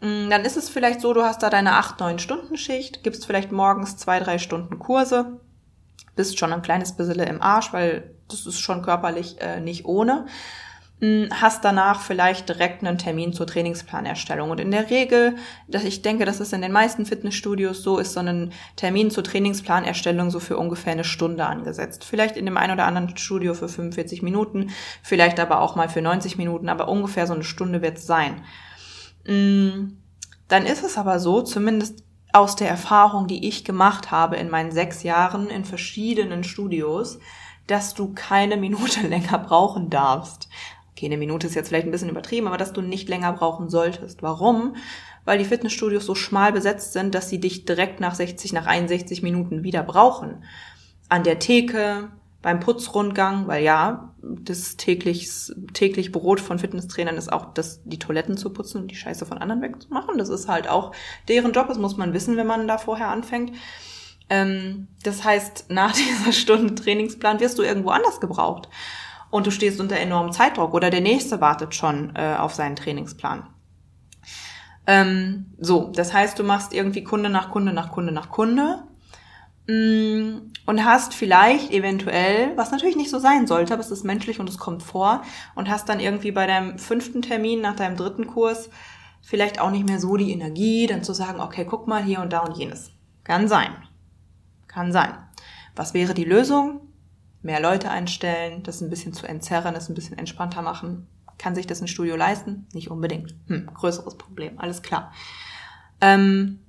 Mm, 0.00 0.30
dann 0.30 0.46
ist 0.46 0.56
es 0.56 0.70
vielleicht 0.70 1.02
so, 1.02 1.12
du 1.12 1.24
hast 1.24 1.42
da 1.42 1.50
deine 1.50 1.72
8-9 1.72 2.20
Stunden 2.20 2.56
Schicht, 2.56 3.04
gibst 3.04 3.26
vielleicht 3.26 3.52
morgens 3.52 3.98
zwei, 3.98 4.18
drei 4.18 4.38
Stunden 4.38 4.78
Kurse, 4.78 5.38
bist 6.16 6.38
schon 6.38 6.54
ein 6.54 6.62
kleines 6.62 6.96
bisschen 6.96 7.20
im 7.20 7.42
Arsch, 7.42 7.74
weil 7.74 8.14
das 8.28 8.46
ist 8.46 8.60
schon 8.60 8.80
körperlich 8.80 9.42
äh, 9.42 9.60
nicht 9.60 9.84
ohne. 9.84 10.24
Hast 11.00 11.64
danach 11.64 12.00
vielleicht 12.00 12.48
direkt 12.48 12.82
einen 12.82 12.98
Termin 12.98 13.32
zur 13.32 13.46
Trainingsplanerstellung. 13.46 14.50
Und 14.50 14.58
in 14.58 14.72
der 14.72 14.90
Regel, 14.90 15.36
dass 15.68 15.84
ich 15.84 16.02
denke, 16.02 16.24
dass 16.24 16.40
es 16.40 16.52
in 16.52 16.60
den 16.60 16.72
meisten 16.72 17.06
Fitnessstudios 17.06 17.84
so 17.84 17.98
ist, 17.98 18.14
so 18.14 18.20
ein 18.20 18.52
Termin 18.74 19.12
zur 19.12 19.22
Trainingsplanerstellung 19.22 20.32
so 20.32 20.40
für 20.40 20.56
ungefähr 20.56 20.94
eine 20.94 21.04
Stunde 21.04 21.46
angesetzt. 21.46 22.04
Vielleicht 22.04 22.36
in 22.36 22.46
dem 22.46 22.56
einen 22.56 22.72
oder 22.72 22.86
anderen 22.86 23.16
Studio 23.16 23.54
für 23.54 23.68
45 23.68 24.22
Minuten, 24.22 24.70
vielleicht 25.00 25.38
aber 25.38 25.60
auch 25.60 25.76
mal 25.76 25.88
für 25.88 26.02
90 26.02 26.36
Minuten, 26.36 26.68
aber 26.68 26.88
ungefähr 26.88 27.28
so 27.28 27.34
eine 27.34 27.44
Stunde 27.44 27.80
wird 27.80 27.98
es 27.98 28.06
sein. 28.06 28.42
Hm, 29.24 29.98
dann 30.48 30.66
ist 30.66 30.82
es 30.82 30.98
aber 30.98 31.20
so, 31.20 31.42
zumindest 31.42 32.02
aus 32.32 32.56
der 32.56 32.68
Erfahrung, 32.68 33.28
die 33.28 33.46
ich 33.46 33.64
gemacht 33.64 34.10
habe 34.10 34.34
in 34.34 34.50
meinen 34.50 34.72
sechs 34.72 35.04
Jahren 35.04 35.48
in 35.48 35.64
verschiedenen 35.64 36.42
Studios, 36.42 37.20
dass 37.68 37.94
du 37.94 38.14
keine 38.14 38.56
Minute 38.56 39.00
länger 39.06 39.38
brauchen 39.38 39.90
darfst 39.90 40.48
okay, 40.98 41.06
eine 41.06 41.16
Minute 41.16 41.46
ist 41.46 41.54
jetzt 41.54 41.68
vielleicht 41.68 41.86
ein 41.86 41.92
bisschen 41.92 42.08
übertrieben, 42.08 42.48
aber 42.48 42.56
dass 42.56 42.72
du 42.72 42.82
nicht 42.82 43.08
länger 43.08 43.32
brauchen 43.32 43.70
solltest. 43.70 44.22
Warum? 44.22 44.74
Weil 45.24 45.38
die 45.38 45.44
Fitnessstudios 45.44 46.04
so 46.04 46.14
schmal 46.14 46.52
besetzt 46.52 46.92
sind, 46.92 47.14
dass 47.14 47.28
sie 47.28 47.38
dich 47.38 47.64
direkt 47.64 48.00
nach 48.00 48.14
60, 48.14 48.52
nach 48.52 48.66
61 48.66 49.22
Minuten 49.22 49.62
wieder 49.62 49.84
brauchen. 49.84 50.42
An 51.08 51.22
der 51.22 51.38
Theke, 51.38 52.08
beim 52.42 52.60
Putzrundgang, 52.60 53.46
weil 53.46 53.62
ja, 53.62 54.12
das 54.22 54.76
täglich, 54.76 55.30
täglich 55.72 56.12
Brot 56.12 56.40
von 56.40 56.58
Fitnesstrainern 56.58 57.16
ist 57.16 57.32
auch, 57.32 57.52
das, 57.54 57.80
die 57.84 57.98
Toiletten 57.98 58.36
zu 58.36 58.50
putzen 58.50 58.82
und 58.82 58.90
die 58.90 58.96
Scheiße 58.96 59.24
von 59.24 59.38
anderen 59.38 59.62
wegzumachen. 59.62 60.18
Das 60.18 60.28
ist 60.28 60.48
halt 60.48 60.68
auch 60.68 60.92
deren 61.28 61.52
Job, 61.52 61.68
das 61.68 61.78
muss 61.78 61.96
man 61.96 62.12
wissen, 62.12 62.36
wenn 62.36 62.46
man 62.46 62.66
da 62.66 62.78
vorher 62.78 63.08
anfängt. 63.08 63.52
Ähm, 64.30 64.88
das 65.04 65.22
heißt, 65.22 65.66
nach 65.70 65.92
dieser 65.92 66.32
Stunde 66.32 66.74
Trainingsplan 66.74 67.38
wirst 67.38 67.58
du 67.58 67.62
irgendwo 67.62 67.90
anders 67.90 68.20
gebraucht 68.20 68.68
und 69.30 69.46
du 69.46 69.50
stehst 69.50 69.80
unter 69.80 69.96
enormem 69.96 70.32
Zeitdruck 70.32 70.74
oder 70.74 70.90
der 70.90 71.00
nächste 71.00 71.40
wartet 71.40 71.74
schon 71.74 72.14
äh, 72.16 72.36
auf 72.38 72.54
seinen 72.54 72.76
Trainingsplan. 72.76 73.46
Ähm, 74.86 75.46
so, 75.58 75.92
das 75.94 76.12
heißt, 76.14 76.38
du 76.38 76.44
machst 76.44 76.72
irgendwie 76.72 77.04
Kunde 77.04 77.28
nach 77.28 77.50
Kunde 77.50 77.72
nach 77.72 77.90
Kunde 77.90 78.10
nach 78.10 78.30
Kunde 78.30 78.84
mm, 79.66 80.52
und 80.64 80.84
hast 80.84 81.12
vielleicht 81.12 81.70
eventuell, 81.70 82.56
was 82.56 82.70
natürlich 82.70 82.96
nicht 82.96 83.10
so 83.10 83.18
sein 83.18 83.46
sollte, 83.46 83.74
aber 83.74 83.82
es 83.82 83.90
ist 83.90 84.04
menschlich 84.04 84.40
und 84.40 84.48
es 84.48 84.56
kommt 84.56 84.82
vor, 84.82 85.22
und 85.54 85.68
hast 85.68 85.88
dann 85.90 86.00
irgendwie 86.00 86.32
bei 86.32 86.46
deinem 86.46 86.78
fünften 86.78 87.20
Termin 87.20 87.60
nach 87.60 87.76
deinem 87.76 87.96
dritten 87.96 88.26
Kurs 88.26 88.70
vielleicht 89.20 89.60
auch 89.60 89.70
nicht 89.70 89.86
mehr 89.86 90.00
so 90.00 90.16
die 90.16 90.32
Energie, 90.32 90.86
dann 90.86 91.04
zu 91.04 91.12
sagen, 91.12 91.40
okay, 91.40 91.66
guck 91.68 91.86
mal 91.86 92.02
hier 92.02 92.20
und 92.20 92.32
da 92.32 92.40
und 92.40 92.56
jenes. 92.56 92.92
Kann 93.24 93.46
sein. 93.46 93.76
Kann 94.68 94.90
sein. 94.90 95.12
Was 95.76 95.92
wäre 95.92 96.14
die 96.14 96.24
Lösung? 96.24 96.87
Mehr 97.42 97.60
Leute 97.60 97.90
einstellen, 97.90 98.62
das 98.62 98.80
ein 98.80 98.90
bisschen 98.90 99.12
zu 99.12 99.26
entzerren, 99.26 99.74
das 99.74 99.88
ein 99.88 99.94
bisschen 99.94 100.18
entspannter 100.18 100.62
machen. 100.62 101.06
Kann 101.38 101.54
sich 101.54 101.66
das 101.66 101.80
ein 101.80 101.88
Studio 101.88 102.16
leisten? 102.16 102.66
Nicht 102.72 102.90
unbedingt. 102.90 103.34
Hm, 103.46 103.68
größeres 103.72 104.16
Problem, 104.16 104.58
alles 104.58 104.82
klar. 104.82 105.12
Ähm, 106.00 106.60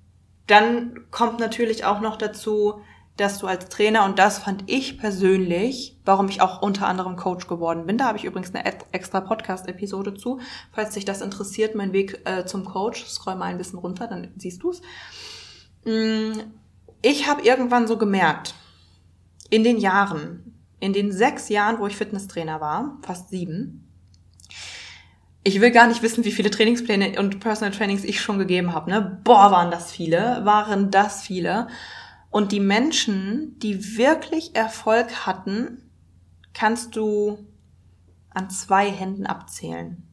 dann 0.48 1.06
kommt 1.12 1.40
natürlich 1.40 1.86
auch 1.86 2.02
noch 2.02 2.18
dazu, 2.18 2.82
dass 3.20 3.38
du 3.38 3.48
als 3.48 3.68
Trainer, 3.68 4.06
und 4.06 4.18
das 4.18 4.40
fand 4.40 4.64
ich 4.68 4.98
persönlich, 4.98 5.98
warum 6.06 6.30
ich 6.30 6.42
auch 6.42 6.62
unter 6.62 6.88
anderem 6.88 7.18
Coach 7.18 7.48
geworden 7.48 7.86
bin, 7.86 7.98
da 7.98 8.06
habe 8.06 8.18
ich 8.18 8.24
übrigens 8.24 8.56
eine 8.56 8.66
extra 8.92 9.20
Podcast-Episode 9.20 10.14
zu, 10.14 10.40
falls 10.72 10.94
dich 10.94 11.04
das 11.04 11.22
interessiert, 11.22 11.76
mein 11.76 11.92
Weg 11.92 12.22
äh, 12.26 12.46
zum 12.46 12.64
Coach, 12.64 13.06
scroll 13.06 13.36
mal 13.36 13.46
ein 13.46 13.58
bisschen 13.58 13.80
runter, 13.80 14.08
dann 14.08 14.32
siehst 14.38 14.64
du's. 14.64 14.82
Hm, 15.84 16.54
ich 17.02 17.28
habe 17.28 17.42
irgendwann 17.42 17.88
so 17.88 17.98
gemerkt, 17.98 18.54
in 19.50 19.64
den 19.64 19.78
Jahren, 19.78 20.49
in 20.80 20.94
den 20.94 21.12
sechs 21.12 21.50
Jahren, 21.50 21.80
wo 21.80 21.88
ich 21.88 21.96
Fitnesstrainer 21.96 22.62
war, 22.62 22.98
fast 23.02 23.30
sieben, 23.30 23.86
ich 25.44 25.62
will 25.62 25.72
gar 25.72 25.88
nicht 25.88 26.02
wissen, 26.02 26.26
wie 26.26 26.32
viele 26.32 26.52
Trainingspläne 26.52 27.20
und 27.20 27.40
Personal 27.40 27.74
Trainings 27.74 28.04
ich 28.04 28.22
schon 28.22 28.40
gegeben 28.40 28.74
habe. 28.74 28.90
Ne? 28.90 29.20
Boah, 29.24 29.52
waren 29.52 29.72
das 29.72 29.92
viele, 29.92 30.42
waren 30.44 30.92
das 30.92 31.22
viele. 31.22 31.68
Und 32.30 32.52
die 32.52 32.60
Menschen, 32.60 33.58
die 33.60 33.98
wirklich 33.98 34.56
Erfolg 34.56 35.26
hatten, 35.26 35.90
kannst 36.54 36.96
du 36.96 37.40
an 38.32 38.50
zwei 38.50 38.92
Händen 38.92 39.26
abzählen. 39.26 40.04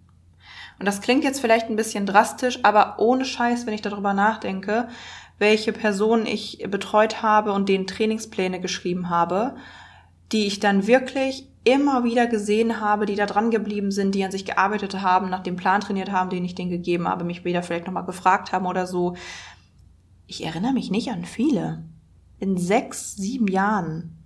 Und 0.79 0.87
das 0.87 1.01
klingt 1.01 1.25
jetzt 1.25 1.41
vielleicht 1.41 1.69
ein 1.69 1.77
bisschen 1.77 2.07
drastisch, 2.07 2.61
aber 2.63 2.99
ohne 2.99 3.25
Scheiß, 3.25 3.67
wenn 3.67 3.75
ich 3.75 3.83
darüber 3.83 4.15
nachdenke, 4.15 4.89
welche 5.39 5.73
Personen 5.73 6.27
ich 6.27 6.65
betreut 6.71 7.23
habe 7.23 7.53
und 7.53 7.69
denen 7.69 7.87
Trainingspläne 7.87 8.61
geschrieben 8.61 9.11
habe, 9.11 9.57
die 10.33 10.47
ich 10.47 10.61
dann 10.61 10.87
wirklich 10.87 11.49
immer 11.65 12.05
wieder 12.05 12.27
gesehen 12.27 12.81
habe, 12.81 13.07
die 13.07 13.17
da 13.17 13.27
dran 13.27 13.51
geblieben 13.51 13.91
sind, 13.91 14.15
die 14.15 14.25
an 14.25 14.31
sich 14.31 14.45
gearbeitet 14.45 15.03
haben, 15.03 15.31
nach 15.31 15.43
dem 15.43 15.57
Plan 15.57 15.81
trainiert 15.81 16.13
haben, 16.13 16.31
den 16.31 16.45
ich 16.45 16.55
denen 16.55 16.71
gegeben 16.71 17.09
habe, 17.09 17.25
mich 17.25 17.45
wieder 17.45 17.63
vielleicht 17.63 17.87
nochmal 17.87 18.05
gefragt 18.05 18.53
haben 18.53 18.67
oder 18.67 18.87
so. 18.87 19.17
Ich 20.29 20.45
erinnere 20.45 20.73
mich 20.73 20.91
nicht 20.91 21.11
an 21.11 21.25
viele. 21.25 21.85
In 22.39 22.57
sechs, 22.57 23.17
sieben 23.17 23.49
Jahren. 23.49 24.17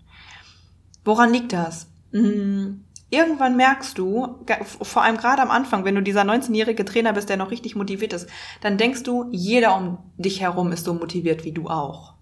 Woran 1.03 1.33
liegt 1.33 1.55
das? 1.55 1.87
Hm, 2.13 2.85
irgendwann 3.09 3.57
merkst 3.57 3.97
du, 3.97 4.45
vor 4.83 5.03
allem 5.03 5.17
gerade 5.17 5.41
am 5.41 5.51
Anfang, 5.51 5.85
wenn 5.85 5.95
du 5.95 6.03
dieser 6.03 6.23
19-jährige 6.23 6.85
Trainer 6.85 7.15
bist, 7.15 7.31
der 7.31 7.39
noch 7.39 7.51
richtig 7.51 7.75
motiviert 7.75 8.13
ist, 8.13 8.29
dann 8.61 8.77
denkst 8.77 9.03
du, 9.03 9.29
jeder 9.31 9.77
um 9.77 9.99
dich 10.19 10.43
herum 10.43 10.73
ist 10.73 10.85
so 10.85 10.93
motiviert 10.93 11.45
wie 11.45 11.53
du 11.53 11.69
auch. 11.69 12.15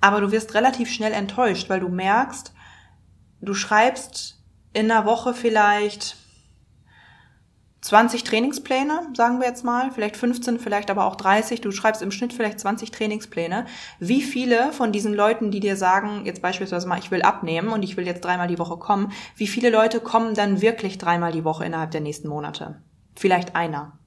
Aber 0.00 0.20
du 0.20 0.32
wirst 0.32 0.54
relativ 0.54 0.90
schnell 0.90 1.12
enttäuscht, 1.12 1.70
weil 1.70 1.78
du 1.78 1.88
merkst, 1.88 2.52
du 3.42 3.54
schreibst 3.54 4.38
in 4.72 4.90
einer 4.90 5.04
Woche 5.04 5.34
vielleicht 5.34 6.16
20 7.82 8.22
Trainingspläne, 8.22 9.08
sagen 9.14 9.40
wir 9.40 9.48
jetzt 9.48 9.64
mal, 9.64 9.90
vielleicht 9.90 10.16
15, 10.16 10.60
vielleicht 10.60 10.88
aber 10.88 11.04
auch 11.04 11.16
30. 11.16 11.60
Du 11.60 11.72
schreibst 11.72 12.00
im 12.00 12.12
Schnitt 12.12 12.32
vielleicht 12.32 12.60
20 12.60 12.92
Trainingspläne. 12.92 13.66
Wie 13.98 14.22
viele 14.22 14.72
von 14.72 14.92
diesen 14.92 15.12
Leuten, 15.12 15.50
die 15.50 15.58
dir 15.58 15.76
sagen, 15.76 16.24
jetzt 16.24 16.40
beispielsweise 16.40 16.86
mal, 16.86 17.00
ich 17.00 17.10
will 17.10 17.22
abnehmen 17.22 17.70
und 17.70 17.82
ich 17.82 17.96
will 17.96 18.06
jetzt 18.06 18.24
dreimal 18.24 18.46
die 18.46 18.60
Woche 18.60 18.76
kommen, 18.76 19.12
wie 19.36 19.48
viele 19.48 19.68
Leute 19.68 19.98
kommen 19.98 20.34
dann 20.34 20.62
wirklich 20.62 20.96
dreimal 20.96 21.32
die 21.32 21.44
Woche 21.44 21.64
innerhalb 21.64 21.90
der 21.90 22.00
nächsten 22.00 22.28
Monate? 22.28 22.80
Vielleicht 23.16 23.56
einer. 23.56 23.98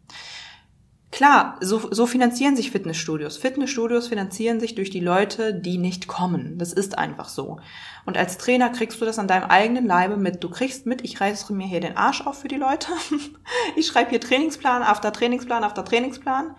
Klar, 1.15 1.55
so, 1.61 1.93
so 1.93 2.07
finanzieren 2.07 2.57
sich 2.57 2.71
Fitnessstudios. 2.71 3.37
Fitnessstudios 3.37 4.09
finanzieren 4.09 4.59
sich 4.59 4.75
durch 4.75 4.89
die 4.89 4.99
Leute, 4.99 5.53
die 5.53 5.77
nicht 5.77 6.07
kommen. 6.07 6.57
Das 6.57 6.73
ist 6.73 6.97
einfach 6.97 7.29
so. 7.29 7.61
Und 8.05 8.17
als 8.17 8.37
Trainer 8.37 8.69
kriegst 8.69 8.99
du 8.99 9.05
das 9.05 9.17
an 9.17 9.29
deinem 9.29 9.45
eigenen 9.45 9.85
Leibe 9.85 10.17
mit. 10.17 10.43
Du 10.43 10.49
kriegst 10.49 10.85
mit, 10.85 11.05
ich 11.05 11.21
reiße 11.21 11.53
mir 11.53 11.67
hier 11.67 11.79
den 11.79 11.95
Arsch 11.95 12.19
auf 12.27 12.41
für 12.41 12.49
die 12.49 12.57
Leute. 12.57 12.89
ich 13.77 13.87
schreibe 13.87 14.09
hier 14.09 14.19
Trainingsplan, 14.19 14.83
after 14.83 15.13
Trainingsplan, 15.13 15.63
after 15.63 15.85
Trainingsplan. 15.85 16.53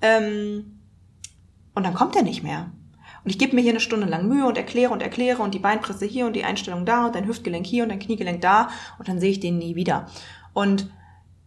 Ähm, 0.00 0.78
und 1.74 1.84
dann 1.84 1.94
kommt 1.94 2.14
er 2.14 2.22
nicht 2.22 2.44
mehr. 2.44 2.70
Und 3.24 3.30
ich 3.30 3.38
gebe 3.40 3.56
mir 3.56 3.62
hier 3.62 3.72
eine 3.72 3.80
Stunde 3.80 4.06
lang 4.06 4.28
Mühe 4.28 4.46
und 4.46 4.56
erkläre 4.56 4.92
und 4.92 5.02
erkläre 5.02 5.42
und 5.42 5.54
die 5.54 5.58
Beinpresse 5.58 6.06
hier 6.06 6.26
und 6.26 6.36
die 6.36 6.44
Einstellung 6.44 6.86
da 6.86 7.06
und 7.06 7.16
dein 7.16 7.26
Hüftgelenk 7.26 7.66
hier 7.66 7.82
und 7.82 7.88
dein 7.88 7.98
Kniegelenk 7.98 8.42
da 8.42 8.68
und 9.00 9.08
dann 9.08 9.18
sehe 9.18 9.32
ich 9.32 9.40
den 9.40 9.58
nie 9.58 9.74
wieder. 9.74 10.06
Und 10.52 10.88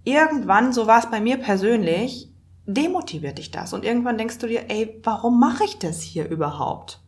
irgendwann, 0.06 0.72
so 0.72 0.88
war 0.88 1.00
es 1.00 1.10
bei 1.10 1.20
mir 1.20 1.38
persönlich, 1.38 2.30
demotiviert 2.66 3.38
dich 3.38 3.52
das. 3.52 3.74
Und 3.74 3.84
irgendwann 3.84 4.18
denkst 4.18 4.38
du 4.38 4.48
dir, 4.48 4.70
ey, 4.70 5.00
warum 5.04 5.40
mache 5.40 5.66
ich 5.66 5.78
das 5.78 6.02
hier 6.02 6.30
überhaupt? 6.30 7.02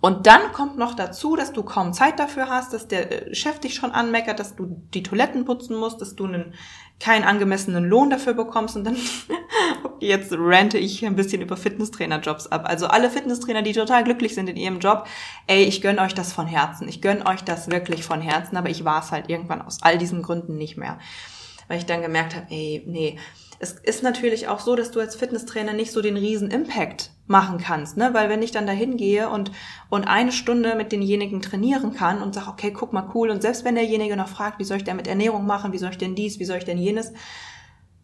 Und 0.00 0.26
dann 0.26 0.52
kommt 0.52 0.76
noch 0.76 0.94
dazu, 0.94 1.36
dass 1.36 1.52
du 1.52 1.62
kaum 1.62 1.92
Zeit 1.92 2.18
dafür 2.20 2.48
hast, 2.48 2.72
dass 2.72 2.86
der 2.86 3.28
äh, 3.28 3.34
Chef 3.34 3.58
dich 3.60 3.74
schon 3.74 3.92
anmeckert, 3.92 4.38
dass 4.38 4.54
du 4.54 4.80
die 4.94 5.02
Toiletten 5.02 5.44
putzen 5.44 5.76
musst, 5.76 6.00
dass 6.00 6.14
du 6.14 6.26
einen, 6.26 6.54
keinen 7.00 7.24
angemessenen 7.24 7.84
Lohn 7.84 8.10
dafür 8.10 8.34
bekommst 8.34 8.76
und 8.76 8.84
dann, 8.84 8.96
jetzt 10.00 10.32
rante 10.32 10.78
ich 10.78 11.04
ein 11.04 11.16
bisschen 11.16 11.40
über 11.40 11.56
Fitnesstrainerjobs 11.56 12.48
ab. 12.48 12.66
Also 12.68 12.86
alle 12.86 13.10
Fitnesstrainer, 13.10 13.62
die 13.62 13.72
total 13.72 14.04
glücklich 14.04 14.34
sind 14.34 14.48
in 14.48 14.56
ihrem 14.56 14.80
Job, 14.80 15.06
ey, 15.46 15.64
ich 15.64 15.80
gönn 15.80 15.98
euch 15.98 16.14
das 16.14 16.32
von 16.32 16.46
Herzen. 16.46 16.88
Ich 16.88 17.00
gönn 17.00 17.26
euch 17.26 17.42
das 17.42 17.70
wirklich 17.70 18.04
von 18.04 18.20
Herzen, 18.20 18.56
aber 18.56 18.68
ich 18.68 18.84
war 18.84 19.02
es 19.02 19.12
halt 19.12 19.30
irgendwann 19.30 19.62
aus 19.62 19.78
all 19.82 19.98
diesen 19.98 20.22
Gründen 20.22 20.56
nicht 20.56 20.76
mehr 20.76 20.98
weil 21.68 21.78
ich 21.78 21.86
dann 21.86 22.02
gemerkt 22.02 22.34
habe, 22.34 22.46
ey, 22.50 22.82
nee. 22.86 23.18
Es 23.58 23.72
ist 23.72 24.02
natürlich 24.02 24.48
auch 24.48 24.60
so, 24.60 24.76
dass 24.76 24.90
du 24.90 25.00
als 25.00 25.16
Fitnesstrainer 25.16 25.72
nicht 25.72 25.90
so 25.90 26.02
den 26.02 26.18
riesen 26.18 26.50
Impact 26.50 27.10
machen 27.26 27.58
kannst, 27.58 27.96
ne? 27.96 28.12
Weil 28.12 28.28
wenn 28.28 28.42
ich 28.42 28.52
dann 28.52 28.66
da 28.66 28.72
hingehe 28.72 29.30
und, 29.30 29.50
und 29.88 30.04
eine 30.04 30.30
Stunde 30.30 30.74
mit 30.74 30.92
denjenigen 30.92 31.40
trainieren 31.40 31.94
kann 31.94 32.22
und 32.22 32.34
sage, 32.34 32.48
okay, 32.50 32.70
guck 32.70 32.92
mal 32.92 33.10
cool, 33.14 33.30
und 33.30 33.40
selbst 33.40 33.64
wenn 33.64 33.74
derjenige 33.74 34.16
noch 34.16 34.28
fragt, 34.28 34.58
wie 34.58 34.64
soll 34.64 34.76
ich 34.76 34.84
denn 34.84 34.96
mit 34.96 35.08
Ernährung 35.08 35.46
machen, 35.46 35.72
wie 35.72 35.78
soll 35.78 35.90
ich 35.90 35.98
denn 35.98 36.14
dies, 36.14 36.38
wie 36.38 36.44
soll 36.44 36.58
ich 36.58 36.64
denn 36.64 36.78
jenes, 36.78 37.14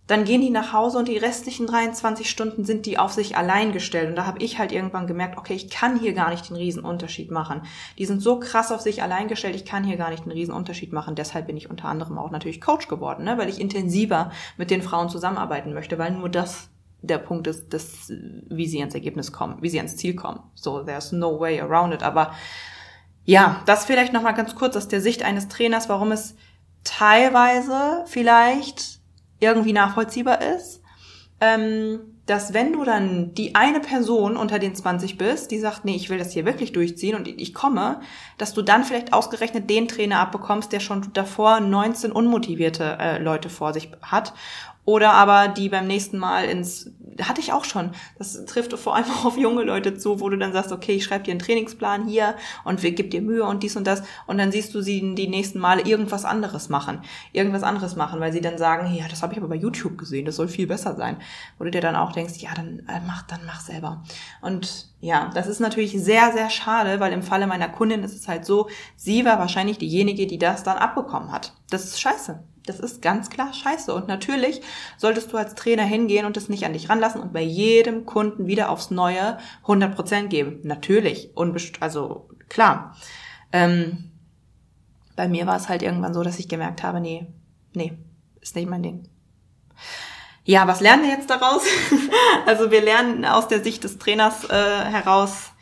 dann 0.09 0.25
gehen 0.25 0.41
die 0.41 0.51
nach 0.51 0.73
Hause 0.73 0.99
und 0.99 1.07
die 1.07 1.17
restlichen 1.17 1.67
23 1.67 2.29
Stunden 2.29 2.65
sind 2.65 2.87
die 2.87 2.99
auf 2.99 3.13
sich 3.13 3.37
allein 3.37 3.73
gestellt. 3.73 4.11
Und 4.11 4.17
da 4.17 4.27
habe 4.27 4.43
ich 4.43 4.59
halt 4.59 4.73
irgendwann 4.73 5.07
gemerkt, 5.07 5.39
okay, 5.39 5.55
ich 5.55 5.71
kann 5.71 5.99
hier 5.99 6.13
gar 6.13 6.31
nicht 6.31 6.49
den 6.49 6.57
Riesenunterschied 6.57 7.31
machen. 7.31 7.63
Die 7.99 8.05
sind 8.05 8.21
so 8.21 8.41
krass 8.41 8.73
auf 8.73 8.81
sich 8.81 9.03
allein 9.03 9.29
gestellt, 9.29 9.55
ich 9.55 9.65
kann 9.65 9.85
hier 9.85 9.97
gar 9.97 10.11
nicht 10.11 10.25
den 10.25 10.33
Riesenunterschied 10.33 10.93
machen. 10.93 11.15
Deshalb 11.15 11.47
bin 11.47 11.57
ich 11.57 11.71
unter 11.71 11.87
anderem 11.87 12.19
auch 12.19 12.31
natürlich 12.31 12.61
Coach 12.61 12.89
geworden, 12.89 13.25
ne? 13.25 13.39
weil 13.39 13.49
ich 13.49 13.61
intensiver 13.61 14.33
mit 14.57 14.71
den 14.71 14.83
Frauen 14.83 15.09
zusammenarbeiten 15.09 15.73
möchte, 15.73 15.99
weil 15.99 16.11
nur 16.11 16.29
das 16.29 16.69
der 17.03 17.19
Punkt 17.19 17.49
ist, 17.49 17.73
dass, 17.73 18.13
wie 18.49 18.67
sie 18.67 18.79
ans 18.79 18.95
Ergebnis 18.95 19.33
kommen, 19.33 19.59
wie 19.61 19.69
sie 19.69 19.79
ans 19.79 19.97
Ziel 19.97 20.15
kommen. 20.15 20.41
So, 20.55 20.85
there's 20.85 21.11
no 21.13 21.39
way 21.39 21.61
around 21.61 21.93
it. 21.93 22.03
Aber 22.03 22.33
ja, 23.25 23.63
das 23.67 23.85
vielleicht 23.85 24.13
nochmal 24.13 24.35
ganz 24.35 24.55
kurz 24.55 24.77
aus 24.77 24.89
der 24.89 25.01
Sicht 25.01 25.23
eines 25.23 25.49
Trainers, 25.49 25.89
warum 25.89 26.13
es 26.13 26.37
teilweise 26.85 28.05
vielleicht 28.07 29.02
irgendwie 29.43 29.73
nachvollziehbar 29.73 30.41
ist, 30.41 30.83
ähm, 31.41 32.01
dass 32.27 32.55
wenn 32.55 32.73
du 32.73 32.85
dann 32.85 33.35
die 33.35 33.57
eine 33.57 33.81
Person 33.81 34.37
unter 34.37 34.61
den 34.61 34.77
20 34.77 35.19
bist, 35.19 35.51
die 35.51 35.59
sagt, 35.59 35.85
nee, 35.85 35.97
ich 35.97 36.09
will 36.09 36.19
das 36.19 36.33
hier 36.33 36.45
wirklich 36.45 36.73
durchziehen 36.73 37.17
und 37.17 37.27
ich 37.27 37.53
komme, 37.53 38.01
dass 38.39 38.55
du 38.55 38.63
dann 38.63 38.85
vielleicht 38.85 39.13
ausgerechnet 39.13 39.69
den 39.69 39.89
Trainer 39.89 40.21
abbekommst, 40.21 40.73
der 40.73 40.79
schon 40.79 41.13
davor 41.15 41.59
19 41.59 42.13
unmotivierte 42.13 42.97
äh, 43.01 43.19
Leute 43.19 43.51
vor 43.51 43.73
sich 43.73 43.91
hat 44.03 44.35
oder 44.85 45.13
aber 45.13 45.49
die 45.49 45.69
beim 45.69 45.87
nächsten 45.87 46.19
Mal 46.19 46.47
ins, 46.47 46.91
hatte 47.21 47.41
ich 47.41 47.53
auch 47.53 47.65
schon. 47.65 47.93
Das 48.19 48.45
trifft 48.47 48.73
vor 48.73 48.97
allem 48.97 49.05
auch 49.19 49.25
auf 49.25 49.37
junge 49.37 49.63
Leute 49.63 49.97
zu, 49.97 50.19
wo 50.21 50.29
du 50.29 50.37
dann 50.37 50.53
sagst, 50.53 50.73
okay, 50.73 50.93
ich 50.93 51.05
schreibe 51.05 51.25
dir 51.25 51.31
einen 51.31 51.41
Trainingsplan 51.41 52.07
hier 52.07 52.35
und 52.65 52.83
wir 52.83 52.93
gib 52.93 53.11
dir 53.13 53.23
Mühe 53.23 53.45
und 53.45 53.63
dies 53.63 53.77
und 53.77 53.87
das. 53.87 54.03
Und 54.27 54.39
dann 54.39 54.51
siehst 54.51 54.75
du 54.75 54.81
sie 54.81 55.15
die 55.15 55.29
nächsten 55.29 55.61
Male 55.61 55.83
irgendwas 55.83 56.25
anderes 56.25 56.69
machen. 56.69 57.03
Irgendwas 57.33 57.63
anderes 57.63 57.95
machen, 57.95 58.19
weil 58.19 58.33
sie 58.33 58.41
dann 58.41 58.59
sagen, 58.59 58.93
ja, 58.93 59.07
das 59.09 59.23
habe 59.23 59.33
ich 59.33 59.39
aber 59.39 59.49
bei 59.49 59.57
YouTube 59.57 59.99
gesehen, 59.99 60.25
das 60.25 60.37
soll 60.37 60.49
viel 60.49 60.67
besser 60.67 60.97
sein. 60.97 61.17
Wo 61.59 61.65
du 61.65 61.71
dir 61.71 61.81
dann 61.81 61.97
auch 61.97 62.13
denkst, 62.13 62.35
ja, 62.39 62.51
dann 62.55 62.81
äh, 62.89 63.01
mach, 63.07 63.23
dann 63.23 63.41
mach 63.47 63.61
selber. 63.61 64.03
Und 64.41 64.89
ja, 65.01 65.31
das 65.35 65.47
ist 65.47 65.61
natürlich 65.61 65.93
sehr, 65.93 66.33
sehr 66.33 66.51
schade, 66.51 66.99
weil 66.99 67.13
im 67.13 67.23
Falle 67.23 67.47
meiner 67.47 67.69
Kundin 67.69 68.03
ist 68.03 68.17
es 68.17 68.27
halt 68.27 68.45
so, 68.45 68.69
sie 68.97 69.25
war 69.25 69.39
wahrscheinlich 69.39 69.79
diejenige, 69.79 70.27
die 70.27 70.39
das 70.39 70.65
dann 70.65 70.79
abbekommen 70.79 71.31
hat. 71.31 71.53
Das 71.71 71.85
ist 71.85 72.01
scheiße. 72.01 72.43
Das 72.67 72.79
ist 72.79 73.03
ganz 73.03 73.29
klar 73.29 73.53
scheiße. 73.53 73.93
Und 73.93 74.09
natürlich 74.09 74.61
solltest 74.97 75.33
du 75.33 75.37
als 75.37 75.55
Trainer 75.55 75.85
hingehen 75.85 76.27
und 76.27 76.37
es 76.37 76.49
nicht 76.49 76.65
an 76.65 76.73
dich 76.73 76.89
ranlassen 76.89 77.21
und 77.21 77.33
bei 77.33 77.43
jedem 77.43 78.07
Kunden 78.07 78.47
wieder 78.47 78.71
aufs 78.71 78.91
Neue 78.91 79.39
100% 79.67 80.29
geben. 80.29 80.61
Natürlich. 80.63 81.37
Unbest 81.37 81.83
also 81.83 82.29
klar. 82.49 82.97
Ähm, 83.53 84.11
bei 85.17 85.29
mir 85.29 85.47
war 85.47 85.57
es 85.57 85.69
halt 85.69 85.83
irgendwann 85.83 86.15
so, 86.15 86.23
dass 86.23 86.39
ich 86.39 86.49
gemerkt 86.49 86.83
habe, 86.83 87.01
nee, 87.01 87.27
nee, 87.75 87.93
ist 88.41 88.57
nicht 88.57 88.69
mein 88.69 88.83
Ding. 88.83 89.09
Ja, 90.45 90.67
was 90.67 90.81
lernen 90.81 91.05
wir 91.05 91.11
jetzt 91.11 91.31
daraus? 91.31 91.63
also 92.47 92.71
wir 92.71 92.83
lernen 92.83 93.25
aus 93.25 93.49
der 93.49 93.63
Sicht 93.63 93.85
des 93.85 93.99
Trainers 93.99 94.45
äh, 94.51 94.85
heraus, 94.85 95.53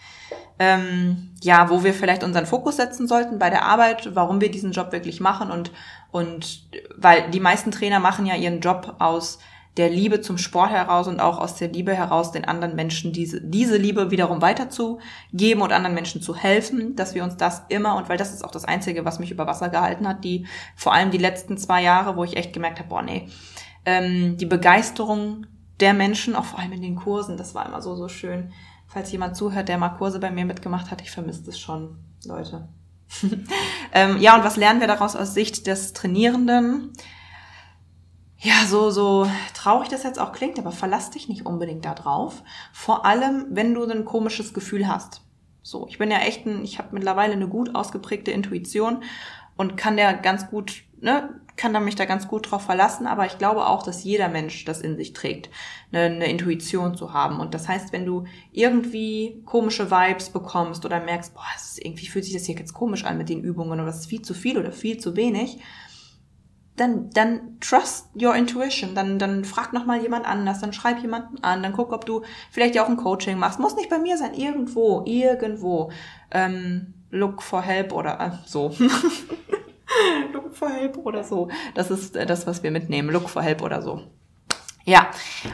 ähm, 0.58 1.34
ja, 1.42 1.68
wo 1.68 1.84
wir 1.84 1.92
vielleicht 1.92 2.24
unseren 2.24 2.46
Fokus 2.46 2.76
setzen 2.76 3.06
sollten 3.06 3.38
bei 3.38 3.50
der 3.50 3.64
Arbeit, 3.64 4.14
warum 4.14 4.40
wir 4.40 4.50
diesen 4.50 4.72
Job 4.72 4.92
wirklich 4.92 5.20
machen 5.20 5.50
und 5.50 5.70
und 6.10 6.68
weil 6.96 7.30
die 7.30 7.40
meisten 7.40 7.70
Trainer 7.70 8.00
machen 8.00 8.26
ja 8.26 8.34
ihren 8.34 8.60
Job 8.60 8.96
aus 8.98 9.38
der 9.76 9.88
Liebe 9.88 10.20
zum 10.20 10.36
Sport 10.36 10.70
heraus 10.70 11.06
und 11.06 11.20
auch 11.20 11.38
aus 11.38 11.54
der 11.54 11.68
Liebe 11.68 11.94
heraus, 11.94 12.32
den 12.32 12.44
anderen 12.44 12.74
Menschen 12.74 13.12
diese, 13.12 13.40
diese 13.40 13.76
Liebe 13.76 14.10
wiederum 14.10 14.42
weiterzugeben 14.42 15.62
und 15.62 15.72
anderen 15.72 15.94
Menschen 15.94 16.20
zu 16.20 16.34
helfen, 16.34 16.96
dass 16.96 17.14
wir 17.14 17.22
uns 17.22 17.36
das 17.36 17.62
immer, 17.68 17.96
und 17.96 18.08
weil 18.08 18.18
das 18.18 18.34
ist 18.34 18.44
auch 18.44 18.50
das 18.50 18.64
Einzige, 18.64 19.04
was 19.04 19.20
mich 19.20 19.30
über 19.30 19.46
Wasser 19.46 19.68
gehalten 19.68 20.08
hat, 20.08 20.24
die, 20.24 20.46
vor 20.74 20.92
allem 20.92 21.10
die 21.12 21.18
letzten 21.18 21.56
zwei 21.56 21.82
Jahre, 21.82 22.16
wo 22.16 22.24
ich 22.24 22.36
echt 22.36 22.52
gemerkt 22.52 22.80
habe, 22.80 22.88
boah, 22.88 23.02
nee, 23.02 23.28
ähm, 23.86 24.36
die 24.36 24.46
Begeisterung 24.46 25.46
der 25.78 25.94
Menschen, 25.94 26.34
auch 26.34 26.44
vor 26.44 26.58
allem 26.58 26.72
in 26.72 26.82
den 26.82 26.96
Kursen, 26.96 27.36
das 27.36 27.54
war 27.54 27.66
immer 27.66 27.80
so, 27.80 27.94
so 27.94 28.08
schön. 28.08 28.52
Falls 28.86 29.12
jemand 29.12 29.36
zuhört, 29.36 29.68
der 29.68 29.78
mal 29.78 29.90
Kurse 29.90 30.18
bei 30.18 30.32
mir 30.32 30.44
mitgemacht 30.44 30.90
hat, 30.90 31.00
ich 31.00 31.12
vermisse 31.12 31.48
es 31.48 31.58
schon, 31.58 31.96
Leute. 32.26 32.68
ähm, 33.92 34.18
ja, 34.20 34.36
und 34.36 34.44
was 34.44 34.56
lernen 34.56 34.80
wir 34.80 34.86
daraus 34.86 35.16
aus 35.16 35.34
Sicht 35.34 35.66
des 35.66 35.92
Trainierenden? 35.92 36.92
Ja, 38.38 38.64
so, 38.66 38.90
so 38.90 39.30
traurig 39.52 39.88
das 39.88 40.02
jetzt 40.02 40.18
auch 40.18 40.32
klingt, 40.32 40.58
aber 40.58 40.72
verlass 40.72 41.10
dich 41.10 41.28
nicht 41.28 41.44
unbedingt 41.44 41.84
da 41.84 41.94
drauf. 41.94 42.42
Vor 42.72 43.04
allem, 43.04 43.46
wenn 43.50 43.74
du 43.74 43.84
ein 43.84 44.06
komisches 44.06 44.54
Gefühl 44.54 44.88
hast. 44.88 45.22
So, 45.62 45.86
ich 45.88 45.98
bin 45.98 46.10
ja 46.10 46.18
echt 46.20 46.46
ein, 46.46 46.64
ich 46.64 46.78
habe 46.78 46.88
mittlerweile 46.92 47.34
eine 47.34 47.48
gut 47.48 47.74
ausgeprägte 47.74 48.30
Intuition 48.30 49.02
und 49.56 49.76
kann 49.76 49.98
der 49.98 50.14
ganz 50.14 50.48
gut, 50.48 50.84
ne, 51.00 51.40
kann 51.56 51.72
da 51.72 51.80
mich 51.80 51.96
da 51.96 52.04
ganz 52.04 52.28
gut 52.28 52.50
drauf 52.50 52.62
verlassen, 52.62 53.06
aber 53.06 53.26
ich 53.26 53.38
glaube 53.38 53.66
auch, 53.66 53.82
dass 53.82 54.04
jeder 54.04 54.28
Mensch 54.28 54.64
das 54.64 54.80
in 54.80 54.96
sich 54.96 55.12
trägt, 55.12 55.50
eine, 55.92 56.04
eine 56.04 56.30
Intuition 56.30 56.94
zu 56.94 57.12
haben. 57.12 57.40
Und 57.40 57.54
das 57.54 57.68
heißt, 57.68 57.92
wenn 57.92 58.06
du 58.06 58.24
irgendwie 58.52 59.42
komische 59.44 59.90
Vibes 59.90 60.30
bekommst 60.30 60.84
oder 60.84 61.00
merkst, 61.00 61.34
boah, 61.34 61.42
ist, 61.56 61.84
irgendwie 61.84 62.06
fühlt 62.06 62.24
sich 62.24 62.34
das 62.34 62.44
hier 62.44 62.56
jetzt 62.56 62.74
komisch 62.74 63.04
an 63.04 63.18
mit 63.18 63.28
den 63.28 63.42
Übungen 63.42 63.72
oder 63.72 63.86
das 63.86 64.00
ist 64.00 64.06
viel 64.06 64.22
zu 64.22 64.34
viel 64.34 64.58
oder 64.58 64.72
viel 64.72 64.98
zu 64.98 65.16
wenig, 65.16 65.58
dann, 66.80 67.10
dann 67.10 67.58
trust 67.60 68.08
your 68.20 68.34
intuition. 68.34 68.94
Dann, 68.94 69.18
dann 69.18 69.44
frag 69.44 69.72
noch 69.72 69.84
mal 69.84 70.00
jemand 70.00 70.26
anders, 70.26 70.60
dann 70.60 70.72
schreib 70.72 71.00
jemanden 71.00 71.42
an, 71.42 71.62
dann 71.62 71.72
guck, 71.72 71.92
ob 71.92 72.06
du 72.06 72.22
vielleicht 72.50 72.74
ja 72.74 72.84
auch 72.84 72.88
ein 72.88 72.96
Coaching 72.96 73.38
machst. 73.38 73.60
Muss 73.60 73.76
nicht 73.76 73.90
bei 73.90 73.98
mir 73.98 74.16
sein, 74.16 74.34
irgendwo, 74.34 75.02
irgendwo. 75.04 75.90
Ähm, 76.30 76.94
look 77.10 77.42
for 77.42 77.60
help 77.60 77.92
oder 77.92 78.20
äh, 78.20 78.30
so. 78.46 78.74
look 80.32 80.54
for 80.54 80.70
help 80.70 80.98
oder 80.98 81.24
so. 81.24 81.48
Das 81.74 81.90
ist 81.90 82.16
äh, 82.16 82.26
das, 82.26 82.46
was 82.46 82.62
wir 82.62 82.70
mitnehmen. 82.70 83.10
Look 83.10 83.28
for 83.28 83.42
help 83.42 83.62
oder 83.62 83.82
so. 83.82 84.02
Ja, 84.84 85.10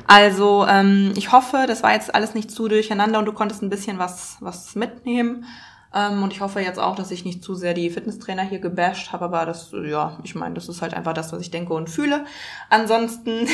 also 0.06 0.66
ähm, 0.68 1.12
ich 1.16 1.32
hoffe, 1.32 1.64
das 1.66 1.82
war 1.82 1.92
jetzt 1.92 2.14
alles 2.14 2.34
nicht 2.34 2.50
zu 2.50 2.68
durcheinander 2.68 3.18
und 3.18 3.26
du 3.26 3.32
konntest 3.32 3.62
ein 3.62 3.70
bisschen 3.70 3.98
was, 3.98 4.36
was 4.40 4.74
mitnehmen. 4.76 5.44
Ähm, 5.92 6.22
und 6.22 6.32
ich 6.32 6.40
hoffe 6.40 6.60
jetzt 6.60 6.78
auch, 6.78 6.94
dass 6.94 7.10
ich 7.10 7.24
nicht 7.24 7.42
zu 7.42 7.54
sehr 7.54 7.74
die 7.74 7.90
Fitnesstrainer 7.90 8.42
hier 8.42 8.60
gebasht 8.60 9.12
habe, 9.12 9.24
aber 9.26 9.46
das, 9.46 9.72
ja, 9.72 10.18
ich 10.22 10.34
meine, 10.34 10.54
das 10.54 10.68
ist 10.68 10.82
halt 10.82 10.94
einfach 10.94 11.12
das, 11.12 11.32
was 11.32 11.40
ich 11.40 11.50
denke 11.50 11.74
und 11.74 11.90
fühle. 11.90 12.24
Ansonsten 12.70 13.48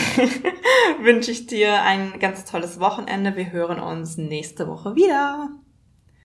wünsche 1.02 1.30
ich 1.30 1.46
dir 1.46 1.82
ein 1.82 2.18
ganz 2.20 2.44
tolles 2.44 2.80
Wochenende. 2.80 3.36
Wir 3.36 3.50
hören 3.52 3.80
uns 3.80 4.16
nächste 4.16 4.68
Woche 4.68 4.94
wieder. 4.94 5.50